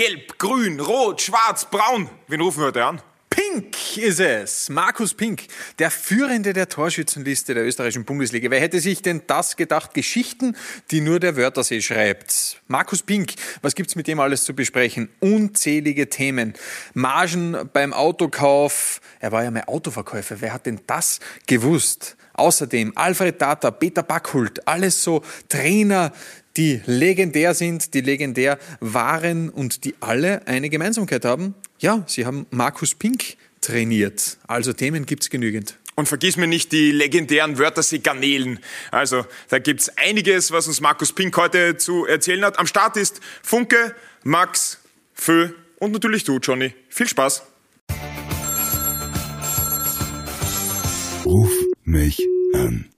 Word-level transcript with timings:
gelb, 0.00 0.38
grün, 0.38 0.80
rot, 0.80 1.20
schwarz, 1.20 1.66
braun. 1.70 2.08
Wen 2.26 2.40
rufen 2.40 2.60
wir 2.60 2.68
heute 2.68 2.86
an? 2.86 3.02
Pink 3.28 3.98
ist 3.98 4.18
es. 4.18 4.70
Markus 4.70 5.12
Pink, 5.12 5.42
der 5.78 5.90
Führende 5.90 6.54
der 6.54 6.70
Torschützenliste 6.70 7.52
der 7.52 7.66
österreichischen 7.66 8.06
Bundesliga. 8.06 8.50
Wer 8.50 8.60
hätte 8.60 8.80
sich 8.80 9.02
denn 9.02 9.20
das 9.26 9.56
gedacht? 9.56 9.92
Geschichten, 9.92 10.56
die 10.90 11.02
nur 11.02 11.20
der 11.20 11.36
Wörthersee 11.36 11.82
schreibt. 11.82 12.62
Markus 12.66 13.02
Pink, 13.02 13.34
was 13.60 13.74
gibt's 13.74 13.94
mit 13.94 14.06
dem 14.06 14.20
alles 14.20 14.44
zu 14.44 14.54
besprechen? 14.54 15.10
Unzählige 15.20 16.08
Themen. 16.08 16.54
Margen 16.94 17.68
beim 17.74 17.92
Autokauf. 17.92 19.02
Er 19.18 19.32
war 19.32 19.44
ja 19.44 19.50
mal 19.50 19.64
Autoverkäufer. 19.66 20.40
Wer 20.40 20.54
hat 20.54 20.64
denn 20.64 20.80
das 20.86 21.20
gewusst? 21.46 22.16
Außerdem 22.32 22.92
Alfred 22.94 23.42
Data, 23.42 23.70
Peter 23.70 24.02
Backhult, 24.02 24.66
alles 24.66 25.04
so 25.04 25.22
Trainer, 25.50 26.10
die 26.60 26.82
legendär 26.84 27.54
sind, 27.54 27.94
die 27.94 28.02
legendär 28.02 28.58
waren 28.80 29.48
und 29.48 29.86
die 29.86 29.94
alle 30.00 30.46
eine 30.46 30.68
Gemeinsamkeit 30.68 31.24
haben. 31.24 31.54
Ja, 31.78 32.04
sie 32.06 32.26
haben 32.26 32.44
Markus 32.50 32.94
Pink 32.94 33.38
trainiert. 33.62 34.36
Also 34.46 34.74
Themen 34.74 35.06
gibt's 35.06 35.30
genügend. 35.30 35.78
Und 35.94 36.06
vergiss 36.06 36.36
mir 36.36 36.46
nicht 36.46 36.70
die 36.72 36.92
legendären 36.92 37.56
Wörthersee-Garnelen. 37.58 38.58
Also, 38.90 39.24
da 39.48 39.58
gibt's 39.58 39.90
einiges, 39.96 40.52
was 40.52 40.68
uns 40.68 40.82
Markus 40.82 41.14
Pink 41.14 41.34
heute 41.38 41.78
zu 41.78 42.04
erzählen 42.04 42.44
hat. 42.44 42.58
Am 42.58 42.66
Start 42.66 42.98
ist 42.98 43.20
Funke, 43.42 43.94
Max, 44.22 44.80
Fö 45.14 45.48
und 45.78 45.92
natürlich 45.92 46.24
du, 46.24 46.40
Johnny. 46.40 46.74
Viel 46.90 47.08
Spaß! 47.08 47.42
Ruf 51.24 51.50
mich 51.84 52.20
an. 52.52 52.90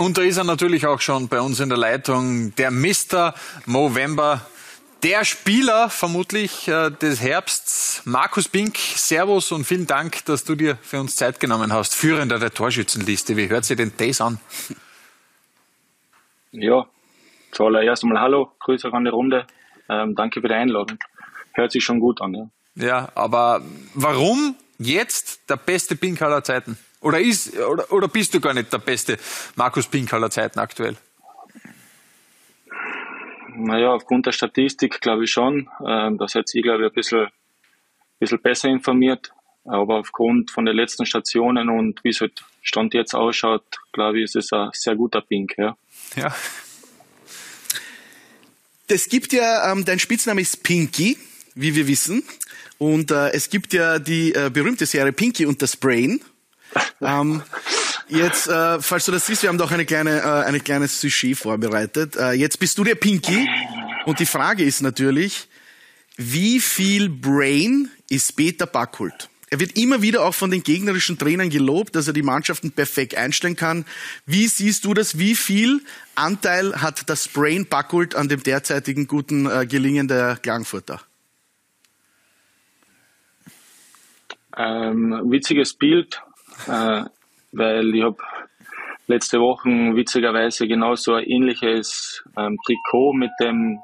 Und 0.00 0.16
da 0.16 0.22
ist 0.22 0.38
er 0.38 0.44
natürlich 0.44 0.86
auch 0.86 1.02
schon 1.02 1.28
bei 1.28 1.42
uns 1.42 1.60
in 1.60 1.68
der 1.68 1.76
Leitung, 1.76 2.54
der 2.54 2.70
Mr. 2.70 3.34
Movember, 3.66 4.40
der 5.02 5.26
Spieler 5.26 5.90
vermutlich 5.90 6.68
äh, 6.68 6.88
des 6.88 7.20
Herbsts, 7.20 8.00
Markus 8.06 8.48
Pink. 8.48 8.78
Servus 8.78 9.52
und 9.52 9.64
vielen 9.64 9.86
Dank, 9.86 10.24
dass 10.24 10.44
du 10.44 10.54
dir 10.54 10.78
für 10.80 11.00
uns 11.00 11.16
Zeit 11.16 11.38
genommen 11.38 11.70
hast. 11.70 11.94
Führender 11.94 12.38
der 12.38 12.54
Torschützenliste. 12.54 13.36
Wie 13.36 13.50
hört 13.50 13.66
sich 13.66 13.76
denn 13.76 13.92
das 13.98 14.22
an? 14.22 14.40
Ja, 16.52 16.86
zuallererst 17.52 18.02
einmal 18.02 18.22
Hallo, 18.22 18.52
Grüße 18.60 18.90
an 18.90 19.04
die 19.04 19.10
Runde. 19.10 19.46
Ähm, 19.90 20.14
danke 20.14 20.40
für 20.40 20.48
die 20.48 20.54
Einladung. 20.54 20.98
Hört 21.52 21.72
sich 21.72 21.84
schon 21.84 22.00
gut 22.00 22.22
an, 22.22 22.32
ja. 22.32 22.48
Ja, 22.74 23.08
aber 23.14 23.60
warum 23.92 24.56
jetzt 24.78 25.50
der 25.50 25.56
beste 25.56 25.94
Pink 25.94 26.22
aller 26.22 26.42
Zeiten? 26.42 26.78
Oder, 27.00 27.20
ist, 27.20 27.56
oder, 27.58 27.90
oder 27.92 28.08
bist 28.08 28.34
du 28.34 28.40
gar 28.40 28.52
nicht 28.52 28.72
der 28.72 28.78
beste 28.78 29.18
Markus 29.56 29.86
Pink 29.86 30.12
aller 30.12 30.30
Zeiten 30.30 30.58
aktuell? 30.58 30.96
Naja, 33.56 33.92
aufgrund 33.92 34.26
der 34.26 34.32
Statistik 34.32 35.00
glaube 35.00 35.24
ich 35.24 35.30
schon. 35.30 35.68
Ähm, 35.86 36.18
da 36.18 36.28
seid 36.28 36.54
ihr, 36.54 36.62
glaube 36.62 36.84
ich, 36.84 36.90
ein 36.90 36.94
bisschen, 36.94 37.28
bisschen 38.18 38.40
besser 38.40 38.68
informiert. 38.68 39.32
Aber 39.64 39.98
aufgrund 39.98 40.50
von 40.50 40.64
den 40.64 40.74
letzten 40.74 41.04
Stationen 41.06 41.68
und 41.68 42.02
wie 42.02 42.08
es 42.10 42.20
halt 42.20 42.42
Stand 42.62 42.94
jetzt 42.94 43.14
ausschaut, 43.14 43.64
glaube 43.92 44.18
ich, 44.18 44.24
ist 44.24 44.36
es 44.36 44.52
ein 44.52 44.70
sehr 44.72 44.96
guter 44.96 45.20
Pink. 45.20 45.54
Ja. 45.56 45.76
Ja. 46.16 46.34
Es 48.88 49.08
gibt 49.08 49.32
ja, 49.32 49.70
ähm, 49.70 49.84
dein 49.84 49.98
Spitzname 49.98 50.40
ist 50.40 50.62
Pinky, 50.62 51.16
wie 51.54 51.74
wir 51.74 51.86
wissen. 51.86 52.24
Und 52.78 53.10
äh, 53.10 53.30
es 53.30 53.50
gibt 53.50 53.72
ja 53.72 53.98
die 53.98 54.34
äh, 54.34 54.50
berühmte 54.52 54.86
Serie 54.86 55.12
Pinky 55.12 55.46
und 55.46 55.62
das 55.62 55.76
Brain. 55.76 56.20
Ähm, 57.00 57.42
jetzt, 58.08 58.48
äh, 58.48 58.80
falls 58.80 59.04
du 59.04 59.12
das 59.12 59.26
siehst, 59.26 59.42
wir 59.42 59.48
haben 59.48 59.58
doch 59.58 59.70
eine 59.70 59.84
kleine, 59.84 60.20
äh, 60.20 60.46
eine 60.46 60.60
kleine 60.60 60.88
Sujet 60.88 61.36
vorbereitet. 61.36 62.16
Äh, 62.16 62.32
jetzt 62.32 62.58
bist 62.58 62.78
du 62.78 62.84
der 62.84 62.94
Pinky 62.94 63.48
und 64.04 64.18
die 64.18 64.26
Frage 64.26 64.64
ist 64.64 64.80
natürlich, 64.80 65.48
wie 66.16 66.60
viel 66.60 67.08
Brain 67.08 67.90
ist 68.08 68.36
Peter 68.36 68.66
Backhult? 68.66 69.28
Er 69.52 69.58
wird 69.58 69.76
immer 69.76 70.00
wieder 70.00 70.22
auch 70.24 70.34
von 70.34 70.52
den 70.52 70.62
gegnerischen 70.62 71.18
Trainern 71.18 71.50
gelobt, 71.50 71.96
dass 71.96 72.06
er 72.06 72.12
die 72.12 72.22
Mannschaften 72.22 72.70
perfekt 72.70 73.16
einstellen 73.16 73.56
kann. 73.56 73.84
Wie 74.24 74.46
siehst 74.46 74.84
du 74.84 74.94
das? 74.94 75.18
Wie 75.18 75.34
viel 75.34 75.80
Anteil 76.14 76.80
hat 76.80 77.10
das 77.10 77.26
Brain 77.26 77.66
Backhult 77.66 78.14
an 78.14 78.28
dem 78.28 78.44
derzeitigen 78.44 79.08
guten 79.08 79.46
äh, 79.46 79.66
Gelingen 79.66 80.06
der 80.06 80.36
Klagenfurter? 80.36 81.00
Ähm, 84.56 85.20
witziges 85.24 85.74
Bild, 85.74 86.22
äh, 86.68 87.04
weil 87.52 87.94
ich 87.94 88.02
habe 88.02 88.16
letzte 89.06 89.40
Woche 89.40 89.68
witzigerweise 89.68 90.68
genauso 90.68 91.14
ein 91.14 91.24
ähnliches 91.24 92.22
ähm, 92.36 92.56
Trikot 92.64 93.12
mit 93.12 93.30
dem, 93.40 93.80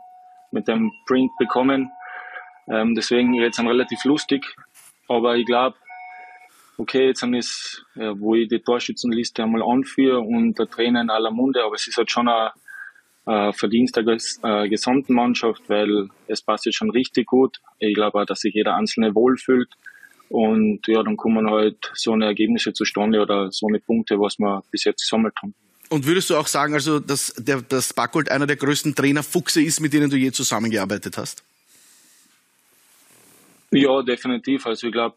mit 0.52 0.68
dem 0.68 0.92
Print 1.06 1.32
bekommen. 1.38 1.90
Ähm, 2.68 2.94
deswegen 2.94 3.34
jetzt 3.34 3.60
relativ 3.60 4.04
lustig. 4.04 4.44
Aber 5.08 5.36
ich 5.36 5.46
glaube, 5.46 5.76
okay, 6.78 7.06
jetzt 7.06 7.22
ist, 7.22 7.84
ja, 7.94 8.18
wo 8.18 8.34
ich 8.34 8.48
die 8.48 8.60
Torschützenliste 8.60 9.42
einmal 9.42 9.62
anführe 9.62 10.20
und 10.20 10.58
der 10.58 10.68
Trainer 10.68 11.00
in 11.00 11.10
aller 11.10 11.30
Munde, 11.30 11.64
aber 11.64 11.74
es 11.74 11.86
ist 11.86 11.96
halt 11.96 12.10
schon 12.10 12.28
ein, 12.28 12.50
Verdienst 13.52 13.96
der 13.96 14.04
äh, 14.06 14.68
gesamten 14.68 15.14
Mannschaft, 15.14 15.68
weil 15.68 16.08
es 16.28 16.42
passt 16.42 16.64
jetzt 16.64 16.76
schon 16.76 16.90
richtig 16.90 17.26
gut. 17.26 17.58
Ich 17.80 17.92
glaube 17.92 18.20
auch, 18.20 18.24
dass 18.24 18.38
sich 18.38 18.54
jeder 18.54 18.76
Einzelne 18.76 19.16
wohlfühlt. 19.16 19.68
Und 20.28 20.86
ja, 20.86 21.02
dann 21.02 21.16
kommen 21.16 21.48
halt 21.50 21.90
so 21.94 22.12
eine 22.12 22.26
Ergebnisse 22.26 22.72
zustande 22.72 23.20
oder 23.20 23.50
so 23.52 23.68
eine 23.68 23.78
Punkte, 23.78 24.18
was 24.18 24.38
wir 24.38 24.62
bis 24.70 24.84
jetzt 24.84 25.02
gesammelt 25.02 25.34
haben. 25.40 25.54
Und 25.88 26.04
würdest 26.04 26.30
du 26.30 26.36
auch 26.36 26.48
sagen, 26.48 26.74
also, 26.74 26.98
dass 26.98 27.32
der, 27.38 27.62
dass 27.62 27.92
Backold 27.92 28.30
einer 28.30 28.46
der 28.46 28.56
größten 28.56 28.94
Trainer 28.94 29.22
Fuchse 29.22 29.62
ist, 29.62 29.80
mit 29.80 29.92
denen 29.92 30.10
du 30.10 30.16
je 30.16 30.32
zusammengearbeitet 30.32 31.16
hast? 31.16 31.44
Ja, 33.70 34.02
definitiv. 34.02 34.66
Also 34.66 34.88
ich 34.88 34.92
glaube, 34.92 35.16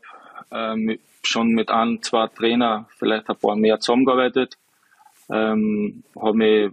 ähm, 0.51 0.99
schon 1.23 1.49
mit 1.49 1.69
ein, 1.69 2.01
zwei 2.01 2.27
Trainer 2.27 2.87
vielleicht 2.97 3.29
ein 3.29 3.35
paar 3.35 3.55
mehr 3.55 3.79
zusammengearbeitet. 3.79 4.57
Ähm, 5.31 6.03
habe 6.15 6.37
mich 6.37 6.71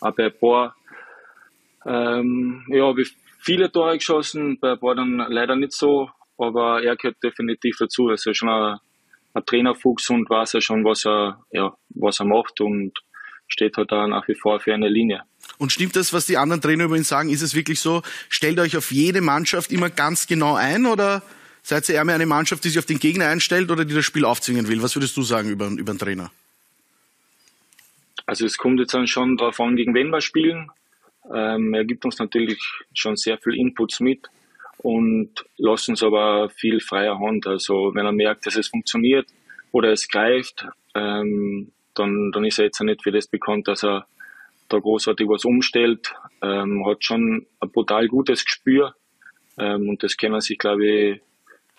auch 0.00 0.12
bei 0.12 0.26
ein 0.26 0.38
paar, 0.38 0.76
ähm, 1.86 2.64
ja, 2.68 2.86
habe 2.86 3.02
ich 3.02 3.16
viele 3.38 3.70
Tore 3.70 3.96
geschossen, 3.96 4.58
bei 4.58 4.72
ein 4.72 4.78
paar 4.78 4.94
dann 4.94 5.24
leider 5.28 5.56
nicht 5.56 5.72
so, 5.72 6.10
aber 6.38 6.82
er 6.82 6.96
gehört 6.96 7.22
definitiv 7.22 7.76
dazu. 7.78 8.08
Er 8.08 8.14
ist 8.14 8.36
schon 8.36 8.48
ein, 8.48 8.78
ein 9.34 9.44
Trainerfuchs 9.44 10.10
und 10.10 10.28
weiß 10.28 10.54
ja 10.54 10.60
schon, 10.60 10.84
was 10.84 11.04
er, 11.06 11.42
ja, 11.50 11.74
was 11.90 12.20
er 12.20 12.26
macht 12.26 12.60
und 12.60 12.92
steht 13.48 13.76
halt 13.76 13.92
da 13.92 14.06
nach 14.06 14.26
wie 14.28 14.34
vor 14.34 14.60
für 14.60 14.74
eine 14.74 14.88
Linie. 14.88 15.22
Und 15.58 15.72
stimmt 15.72 15.96
das, 15.96 16.12
was 16.12 16.26
die 16.26 16.38
anderen 16.38 16.62
Trainer 16.62 16.84
über 16.84 16.96
ihn 16.96 17.04
sagen? 17.04 17.28
Ist 17.28 17.42
es 17.42 17.54
wirklich 17.54 17.80
so, 17.80 18.02
stellt 18.28 18.58
euch 18.58 18.76
auf 18.76 18.90
jede 18.90 19.20
Mannschaft 19.20 19.70
immer 19.70 19.90
ganz 19.90 20.26
genau 20.26 20.54
ein 20.54 20.86
oder 20.86 21.22
seid 21.62 21.88
ihr 21.88 21.96
eher 21.96 22.04
mehr 22.04 22.14
eine 22.14 22.26
Mannschaft, 22.26 22.64
die 22.64 22.70
sich 22.70 22.78
auf 22.78 22.86
den 22.86 22.98
Gegner 22.98 23.28
einstellt 23.28 23.70
oder 23.70 23.84
die 23.84 23.94
das 23.94 24.04
Spiel 24.04 24.24
aufzwingen 24.24 24.68
will? 24.68 24.82
Was 24.82 24.96
würdest 24.96 25.16
du 25.16 25.22
sagen 25.22 25.50
über, 25.50 25.68
über 25.68 25.90
einen 25.90 25.98
Trainer? 25.98 26.30
Also 28.26 28.46
es 28.46 28.56
kommt 28.56 28.80
jetzt 28.80 28.94
dann 28.94 29.06
schon 29.06 29.36
darauf 29.36 29.60
an, 29.60 29.76
gegen 29.76 29.94
wen 29.94 30.10
wir 30.10 30.20
spielen. 30.20 30.70
Ähm, 31.32 31.74
er 31.74 31.84
gibt 31.84 32.04
uns 32.04 32.18
natürlich 32.18 32.60
schon 32.94 33.16
sehr 33.16 33.38
viel 33.38 33.54
Inputs 33.54 34.00
mit 34.00 34.28
und 34.82 35.30
lässt 35.56 35.88
uns 35.88 36.02
aber 36.02 36.50
viel 36.50 36.80
freier 36.80 37.18
Hand. 37.18 37.46
Also 37.46 37.94
wenn 37.94 38.06
er 38.06 38.12
merkt, 38.12 38.46
dass 38.46 38.56
es 38.56 38.68
funktioniert 38.68 39.26
oder 39.70 39.92
es 39.92 40.08
greift, 40.08 40.66
ähm, 40.94 41.72
dann, 41.94 42.32
dann 42.32 42.44
ist 42.44 42.58
er 42.58 42.66
jetzt 42.66 42.80
nicht 42.80 43.02
für 43.02 43.12
das 43.12 43.26
bekannt, 43.26 43.68
dass 43.68 43.84
er 43.84 44.06
da 44.68 44.78
großartig 44.78 45.28
was 45.28 45.44
umstellt. 45.44 46.14
Ähm, 46.42 46.86
hat 46.86 47.04
schon 47.04 47.46
ein 47.60 47.70
brutal 47.70 48.08
gutes 48.08 48.44
Gespür 48.44 48.94
ähm, 49.58 49.88
und 49.88 50.02
das 50.02 50.16
können 50.16 50.40
sich, 50.40 50.58
glaube 50.58 50.86
ich, 50.86 51.20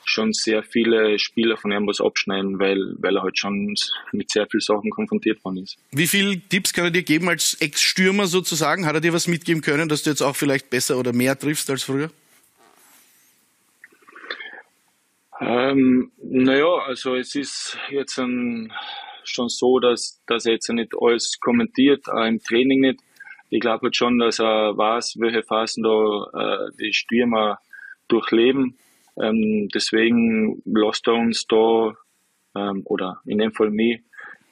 schon 0.06 0.34
sehr 0.34 0.64
viele 0.64 1.18
Spieler 1.18 1.58
von 1.58 1.72
ihm 1.72 1.88
was 1.88 2.02
abschneiden, 2.02 2.60
weil, 2.60 2.96
weil 3.00 3.16
er 3.16 3.24
halt 3.24 3.38
schon 3.38 3.74
mit 4.12 4.30
sehr 4.30 4.48
vielen 4.48 4.62
Sachen 4.62 4.90
konfrontiert 4.90 5.44
worden 5.46 5.64
ist. 5.64 5.78
Wie 5.92 6.08
viele 6.08 6.40
Tipps 6.40 6.74
kann 6.74 6.86
er 6.86 6.92
dir 6.92 7.04
geben 7.04 7.30
als 7.30 7.56
Ex-Stürmer 7.62 8.28
sozusagen? 8.28 8.86
Hat 8.86 8.96
er 8.96 9.02
dir 9.02 9.14
was 9.14 9.28
mitgeben 9.28 9.62
können, 9.62 9.88
dass 9.88 10.04
du 10.04 10.10
jetzt 10.10 10.22
auch 10.22 10.36
vielleicht 10.36 10.70
besser 10.70 10.98
oder 10.98 11.14
mehr 11.14 11.40
triffst 11.40 11.70
als 11.70 11.84
früher? 11.84 12.12
Ähm, 15.46 16.12
naja, 16.22 16.74
also 16.86 17.16
es 17.16 17.36
ist 17.36 17.78
jetzt 17.90 18.18
ein, 18.18 18.72
schon 19.26 19.50
so, 19.50 19.80
dass, 19.80 20.24
dass 20.26 20.46
er 20.46 20.54
jetzt 20.54 20.70
nicht 20.70 20.94
alles 20.98 21.38
kommentiert, 21.42 22.08
auch 22.08 22.26
im 22.26 22.40
Training 22.40 22.80
nicht. 22.80 23.02
Ich 23.50 23.60
glaube 23.60 23.88
halt 23.88 23.96
schon, 23.96 24.20
dass 24.20 24.40
er 24.40 24.78
weiß, 24.78 25.18
welche 25.20 25.44
Phasen 25.44 25.84
da 25.84 26.28
äh, 26.34 26.72
die 26.80 26.94
Stürmer 26.94 27.60
durchleben. 28.08 28.78
Ähm, 29.22 29.68
deswegen 29.74 30.62
lässt 30.66 31.08
er 31.08 31.16
uns 31.16 31.46
da, 31.48 31.94
ähm, 32.56 32.84
oder 32.86 33.22
in 33.26 33.40
dem 33.40 33.52
Fall 33.52 33.70
mich, 33.70 34.02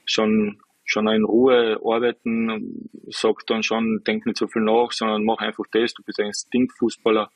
schon, 0.04 0.60
schon 0.84 1.08
in 1.08 1.24
Ruhe 1.24 1.80
arbeiten, 1.86 2.90
sagt 3.08 3.50
dann 3.50 3.64
schon, 3.64 4.04
denk 4.06 4.26
nicht 4.26 4.38
so 4.38 4.48
viel 4.48 4.64
nach, 4.64 4.92
sondern 4.92 5.24
mach 5.24 5.38
einfach 5.38 5.66
das, 5.72 5.94
du 5.94 6.04
bist 6.04 6.20
ein 6.20 6.28
Instinktfußballer. 6.28 7.32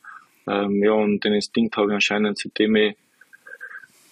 Ähm, 0.48 0.84
ja, 0.84 0.92
und 0.92 1.24
den 1.24 1.34
Instinkt 1.34 1.78
habe 1.78 1.88
ich 1.88 1.96
anscheinend, 1.96 2.38
seitdem 2.38 2.76
ich 2.76 2.98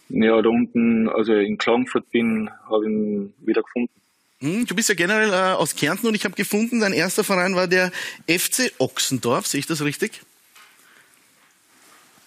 ja, 0.10 0.42
da 0.42 0.50
unten, 0.50 1.10
also 1.10 1.34
in 1.34 1.58
Klagenfurt 1.58 2.10
bin, 2.12 2.50
habe 2.70 2.86
ich 2.86 2.92
ihn 2.92 3.34
wieder 3.40 3.64
gefunden. 3.64 3.94
Hm, 4.40 4.66
Du 4.66 4.76
bist 4.76 4.90
ja 4.90 4.96
generell 4.96 5.32
äh, 5.32 5.56
aus 5.56 5.76
Kärnten 5.76 6.08
und 6.08 6.16
ich 6.16 6.26
habe 6.26 6.36
gefunden, 6.36 6.82
dein 6.82 6.94
erster 6.94 7.24
Verein 7.24 7.56
war 7.56 7.68
der 7.68 7.92
FC 8.28 8.72
Ochsendorf, 8.78 9.48
sehe 9.48 9.60
ich 9.60 9.68
das 9.68 9.84
richtig? 9.84 10.22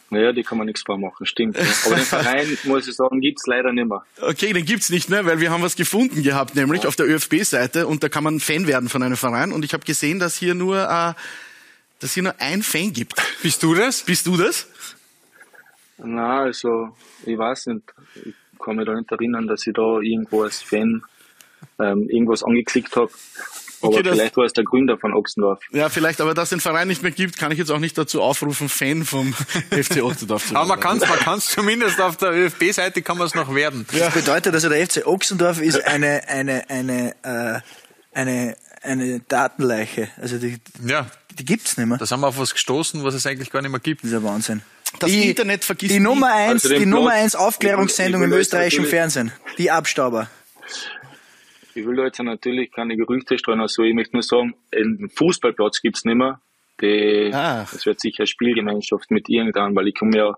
Naja, 0.09 0.33
die 0.33 0.45
kann 0.45 0.57
man 0.57 0.67
nichts 0.67 0.83
vormachen, 0.83 1.27
stimmt. 1.27 1.59
Aber 1.85 1.97
den 1.97 2.05
Verein, 2.05 2.59
muss 2.65 2.87
ich 2.89 2.95
sagen, 2.95 3.21
gibt's 3.21 3.47
leider 3.47 3.73
nicht 3.73 3.89
mehr. 3.89 4.05
Okay, 4.21 4.53
den 4.53 4.65
gibt's 4.65 4.89
nicht 4.89 5.11
mehr, 5.11 5.27
weil 5.27 5.41
wir 5.41 5.51
haben 5.51 5.63
was 5.63 5.77
gefunden 5.77 6.23
gehabt, 6.23 6.55
nämlich 6.55 6.83
ja. 6.83 6.89
auf 6.89 6.97
der 6.97 7.07
ÖFB-Seite 7.07 7.87
und 7.87 8.03
da 8.03 8.09
kann 8.09 8.25
man 8.25 8.41
Fan 8.41 8.67
werden 8.67 8.89
von 8.89 9.03
einem 9.03 9.17
Verein 9.17 9.53
und 9.53 9.65
ich 9.65 9.75
habe 9.75 9.85
gesehen, 9.85 10.19
dass 10.19 10.37
hier 10.37 10.55
nur 10.55 10.89
äh, 10.89 11.13
dass 11.99 12.15
hier 12.15 12.23
nur 12.23 12.35
ein 12.41 12.63
Fan 12.63 12.93
gibt. 12.93 13.15
Bist 13.43 13.63
du 13.63 13.75
das? 13.75 14.03
Bist 14.03 14.27
du 14.27 14.37
das? 14.37 14.67
Na, 15.99 16.43
also 16.43 16.97
ich 17.25 17.39
weiß 17.39 17.67
nicht. 17.67 17.83
Ich 18.25 18.35
kann 18.59 18.77
mich 18.77 18.87
da 18.87 18.95
nicht 18.95 19.11
erinnern, 19.11 19.47
dass 19.47 19.67
ich 19.67 19.75
da 19.75 20.01
irgendwo 20.01 20.43
als 20.43 20.63
Fan 20.63 21.03
ähm, 21.79 22.09
irgendwas 22.09 22.43
angeklickt 22.43 22.97
habe. 22.97 23.11
Aber 23.83 23.93
okay, 23.93 24.11
vielleicht 24.11 24.37
war 24.37 24.45
es 24.45 24.53
der 24.55 24.65
Gründer 24.65 24.99
von 24.99 25.13
Ochsendorf. 25.13 25.61
Ja, 25.71 25.89
vielleicht, 25.89 26.21
aber 26.21 26.33
dass 26.35 26.45
es 26.45 26.51
den 26.51 26.61
Verein 26.61 26.89
nicht 26.89 27.03
mehr 27.03 27.13
gibt, 27.13 27.39
kann 27.39 27.53
ich 27.53 27.59
jetzt 27.59 27.71
auch 27.71 27.79
nicht 27.79 27.97
dazu 27.99 28.23
aufrufen, 28.23 28.69
Fan 28.69 29.05
vom 29.05 29.33
FC 29.71 30.03
Ochsendorf 30.03 30.45
zu 30.45 30.55
werden. 30.55 30.57
Aber 30.57 30.69
man 30.69 30.81
kann 30.81 30.97
es 30.97 31.09
man 31.09 31.19
kann's 31.19 31.47
zumindest 31.47 32.01
auf 32.01 32.17
der 32.17 32.33
ÖFB-Seite 32.33 33.03
kann 33.03 33.19
man 33.19 33.27
es 33.27 33.35
noch 33.35 33.55
werden. 33.55 33.87
Ja. 33.93 34.07
Das 34.07 34.15
bedeutet 34.15 34.55
also, 34.55 34.69
der 34.69 34.87
FC 34.87 35.07
Ochsendorf 35.07 35.61
ist 35.61 35.85
eine, 35.87 36.27
eine, 36.29 36.69
eine, 36.71 37.15
äh, 37.23 37.61
eine, 38.15 38.57
eine 38.83 39.21
Datenleiche. 39.21 40.09
Also 40.17 40.39
die, 40.39 40.59
ja. 40.85 41.07
die 41.39 41.45
gibt's 41.45 41.77
nicht 41.77 41.87
mehr. 41.87 41.99
Da 41.99 42.07
sind 42.07 42.21
wir 42.21 42.29
auf 42.29 42.39
was 42.39 42.55
gestoßen, 42.55 43.05
was 43.05 43.15
es 43.15 43.27
eigentlich 43.27 43.51
gar 43.51 43.61
nicht 43.61 43.71
mehr 43.71 43.81
gibt. 43.81 44.03
Das 44.03 44.11
ist 44.11 44.15
ja 44.15 44.23
Wahnsinn. 44.23 44.63
Das 44.99 45.11
die, 45.11 45.31
Internet 45.31 45.65
vergisst 45.65 45.95
die 45.95 46.01
Nummer 46.01 46.33
eins, 46.33 46.65
also 46.65 46.77
die 46.77 46.87
Nummer 46.87 47.11
eins 47.11 47.35
Aufklärungssendung 47.35 48.23
im 48.23 48.33
österreichischen 48.33 48.87
Fernsehen. 48.87 49.33
Die 49.59 49.71
Abstauber. 49.71 50.29
Ich 51.75 51.87
will 51.87 51.97
da 51.97 52.05
jetzt 52.05 52.19
natürlich 52.23 52.73
keine 52.73 52.97
Gerüchte 52.97 53.39
streuen, 53.39 53.61
also 53.61 53.83
ich 53.83 53.95
möchte 53.95 54.17
nur 54.17 54.23
sagen, 54.23 54.55
einen 54.75 55.11
Fußballplatz 55.11 55.83
gibt's 55.83 56.05
nicht 56.05 56.17
mehr. 56.17 56.41
Die, 56.81 57.31
das 57.31 57.87
wird 57.87 58.01
sicher 58.01 58.27
Spielgemeinschaft 58.27 59.11
mit 59.11 59.29
irgendeinem, 59.29 59.75
weil 59.77 59.89
ich 59.89 59.95
komme 59.95 60.17
ja 60.17 60.35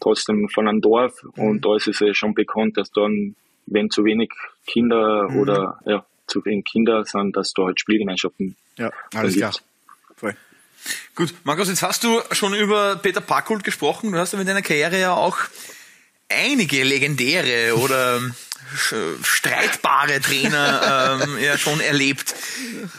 trotzdem 0.00 0.48
von 0.48 0.68
einem 0.68 0.80
Dorf 0.80 1.22
und 1.36 1.56
mhm. 1.56 1.60
da 1.60 1.76
ist 1.76 1.88
es 1.88 2.00
ja 2.00 2.14
schon 2.14 2.34
bekannt, 2.34 2.76
dass 2.76 2.90
dann, 2.90 3.34
wenn 3.66 3.90
zu 3.90 4.04
wenig 4.04 4.30
Kinder 4.66 5.28
mhm. 5.28 5.40
oder 5.40 5.78
ja, 5.84 6.04
zu 6.26 6.44
wenig 6.44 6.64
Kinder 6.64 7.04
sind, 7.04 7.36
dass 7.36 7.52
da 7.52 7.64
halt 7.64 7.80
Spielgemeinschaften 7.80 8.56
Ja, 8.76 8.90
alles 9.14 9.36
klar. 9.36 9.52
Voll. 9.52 9.67
Gut, 11.14 11.34
Markus, 11.44 11.68
jetzt 11.68 11.82
hast 11.82 12.04
du 12.04 12.20
schon 12.32 12.54
über 12.54 12.96
Peter 12.96 13.20
Packult 13.20 13.64
gesprochen. 13.64 14.12
Du 14.12 14.18
hast 14.18 14.32
ja 14.32 14.38
mit 14.38 14.48
deiner 14.48 14.62
Karriere 14.62 14.98
ja 14.98 15.14
auch 15.14 15.38
einige 16.28 16.84
legendäre 16.84 17.76
oder 17.76 18.20
streitbare 19.22 20.20
Trainer 20.20 21.20
ähm, 21.22 21.38
ja 21.42 21.56
schon 21.56 21.80
erlebt. 21.80 22.34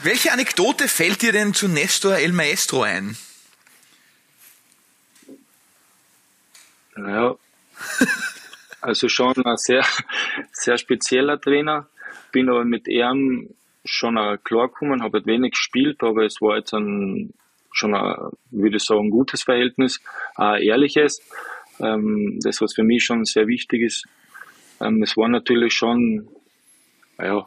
Welche 0.03 0.31
Anekdote 0.31 0.87
fällt 0.87 1.21
dir 1.21 1.31
denn 1.31 1.53
zu 1.53 1.67
Nestor 1.67 2.15
El 2.15 2.33
Maestro 2.33 2.83
ein? 2.83 3.17
Ja, 6.97 7.35
also 8.81 9.07
schon 9.07 9.45
ein 9.45 9.57
sehr, 9.57 9.85
sehr 10.51 10.77
spezieller 10.77 11.39
Trainer. 11.39 11.87
Bin 12.31 12.49
aber 12.49 12.65
mit 12.65 12.87
ihm 12.87 13.53
schon 13.85 14.15
klar 14.43 14.67
gekommen, 14.67 15.01
habe 15.01 15.19
halt 15.19 15.25
wenig 15.27 15.51
gespielt, 15.51 16.03
aber 16.03 16.25
es 16.25 16.41
war 16.41 16.57
jetzt 16.57 16.73
ein, 16.73 17.33
schon 17.79 17.95
ein, 17.95 18.15
würde 18.51 18.77
ich 18.77 18.83
sagen, 18.83 19.09
gutes 19.09 19.43
Verhältnis, 19.43 19.99
ein 20.35 20.61
ehrliches. 20.61 21.21
Ähm, 21.79 22.39
das, 22.43 22.61
was 22.61 22.73
für 22.73 22.83
mich 22.83 23.03
schon 23.03 23.23
sehr 23.25 23.47
wichtig 23.47 23.81
ist, 23.81 24.05
ähm, 24.81 25.01
es 25.01 25.15
war 25.17 25.29
natürlich 25.29 25.73
schon, 25.73 26.27
ja, 27.17 27.45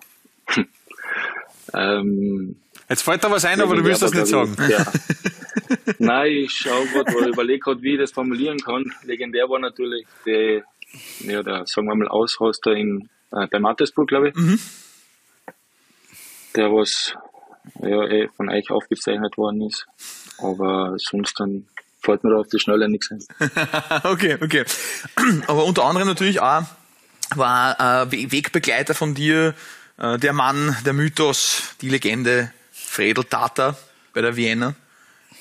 ähm, 1.75 2.56
Jetzt 2.88 3.02
fällt 3.02 3.25
da 3.25 3.31
was 3.31 3.44
ein, 3.46 3.58
aber 3.61 3.76
du 3.76 3.84
willst 3.84 4.02
das 4.02 4.12
nicht 4.12 4.26
sagen. 4.26 4.55
Ja. 4.69 4.84
Nein, 5.99 6.32
ich 6.32 6.52
schaue 6.52 6.87
gerade, 6.88 7.17
oder 7.17 7.28
überlege 7.28 7.61
gerade, 7.61 7.82
wie 7.82 7.93
ich 7.93 7.99
das 7.99 8.12
formulieren 8.12 8.58
kann. 8.58 8.85
Legendär 9.05 9.49
war 9.49 9.58
natürlich 9.58 10.06
der, 10.26 10.62
ja, 11.20 11.43
der, 11.43 11.64
sagen 11.64 11.87
wir 11.87 11.94
mal, 11.94 12.08
Ausraster 12.08 12.73
in, 12.73 13.08
äh, 13.31 13.46
bei 13.46 13.58
Mattersburg, 13.61 14.08
glaube 14.08 14.28
ich. 14.28 14.35
Mhm. 14.35 14.61
Der, 16.55 16.70
was 16.70 17.14
ja, 17.81 18.05
eh 18.05 18.28
von 18.37 18.50
euch 18.50 18.70
aufgezeichnet 18.70 19.38
worden 19.38 19.62
ist. 19.62 19.87
Aber 20.42 20.94
sonst 20.98 21.38
dann 21.40 21.66
fällt 22.00 22.24
mir 22.24 22.30
da 22.30 22.36
auf 22.36 22.48
die 22.48 22.58
Schnelle 22.58 22.88
nichts 22.88 23.10
ein. 23.10 23.22
okay, 24.04 24.36
okay. 24.40 24.64
Aber 25.46 25.64
unter 25.64 25.84
anderem 25.84 26.08
natürlich 26.08 26.40
auch 26.40 26.64
war 27.34 28.04
äh, 28.04 28.30
Wegbegleiter 28.30 28.94
von 28.94 29.14
dir, 29.14 29.54
äh, 29.98 30.18
der 30.18 30.32
Mann, 30.32 30.76
der 30.84 30.92
Mythos, 30.92 31.74
die 31.80 31.88
Legende, 31.88 32.52
Fredel 32.72 33.24
Tata 33.24 33.76
bei 34.12 34.20
der 34.20 34.36
Vienna, 34.36 34.74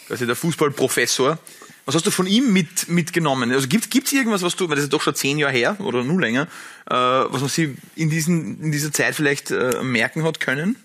quasi 0.08 0.26
der 0.26 0.36
Fußballprofessor. 0.36 1.38
Was 1.86 1.96
hast 1.96 2.06
du 2.06 2.12
von 2.12 2.28
ihm 2.28 2.54
mit, 2.54 2.88
mitgenommen? 2.90 3.52
Also 3.52 3.68
gibt 3.68 3.92
es 3.94 4.14
irgendwas, 4.14 4.44
was 4.44 4.56
du, 4.56 4.70
weil 4.70 4.76
das 4.76 4.84
ist 4.84 4.94
doch 4.94 5.02
schon 5.02 5.16
zehn 5.16 5.40
Jahre 5.40 5.54
her 5.54 5.78
oder 5.80 6.04
nur 6.04 6.22
länger, 6.22 6.44
äh, 6.90 6.94
was 6.94 7.42
man 7.42 7.50
sich 7.50 7.72
in, 7.96 8.10
diesen, 8.10 8.62
in 8.62 8.72
dieser 8.72 8.94
Zeit 8.94 9.16
vielleicht 9.16 9.52
äh, 9.52 9.82
merken 9.82 10.24
hat 10.24 10.40
können? 10.40 10.76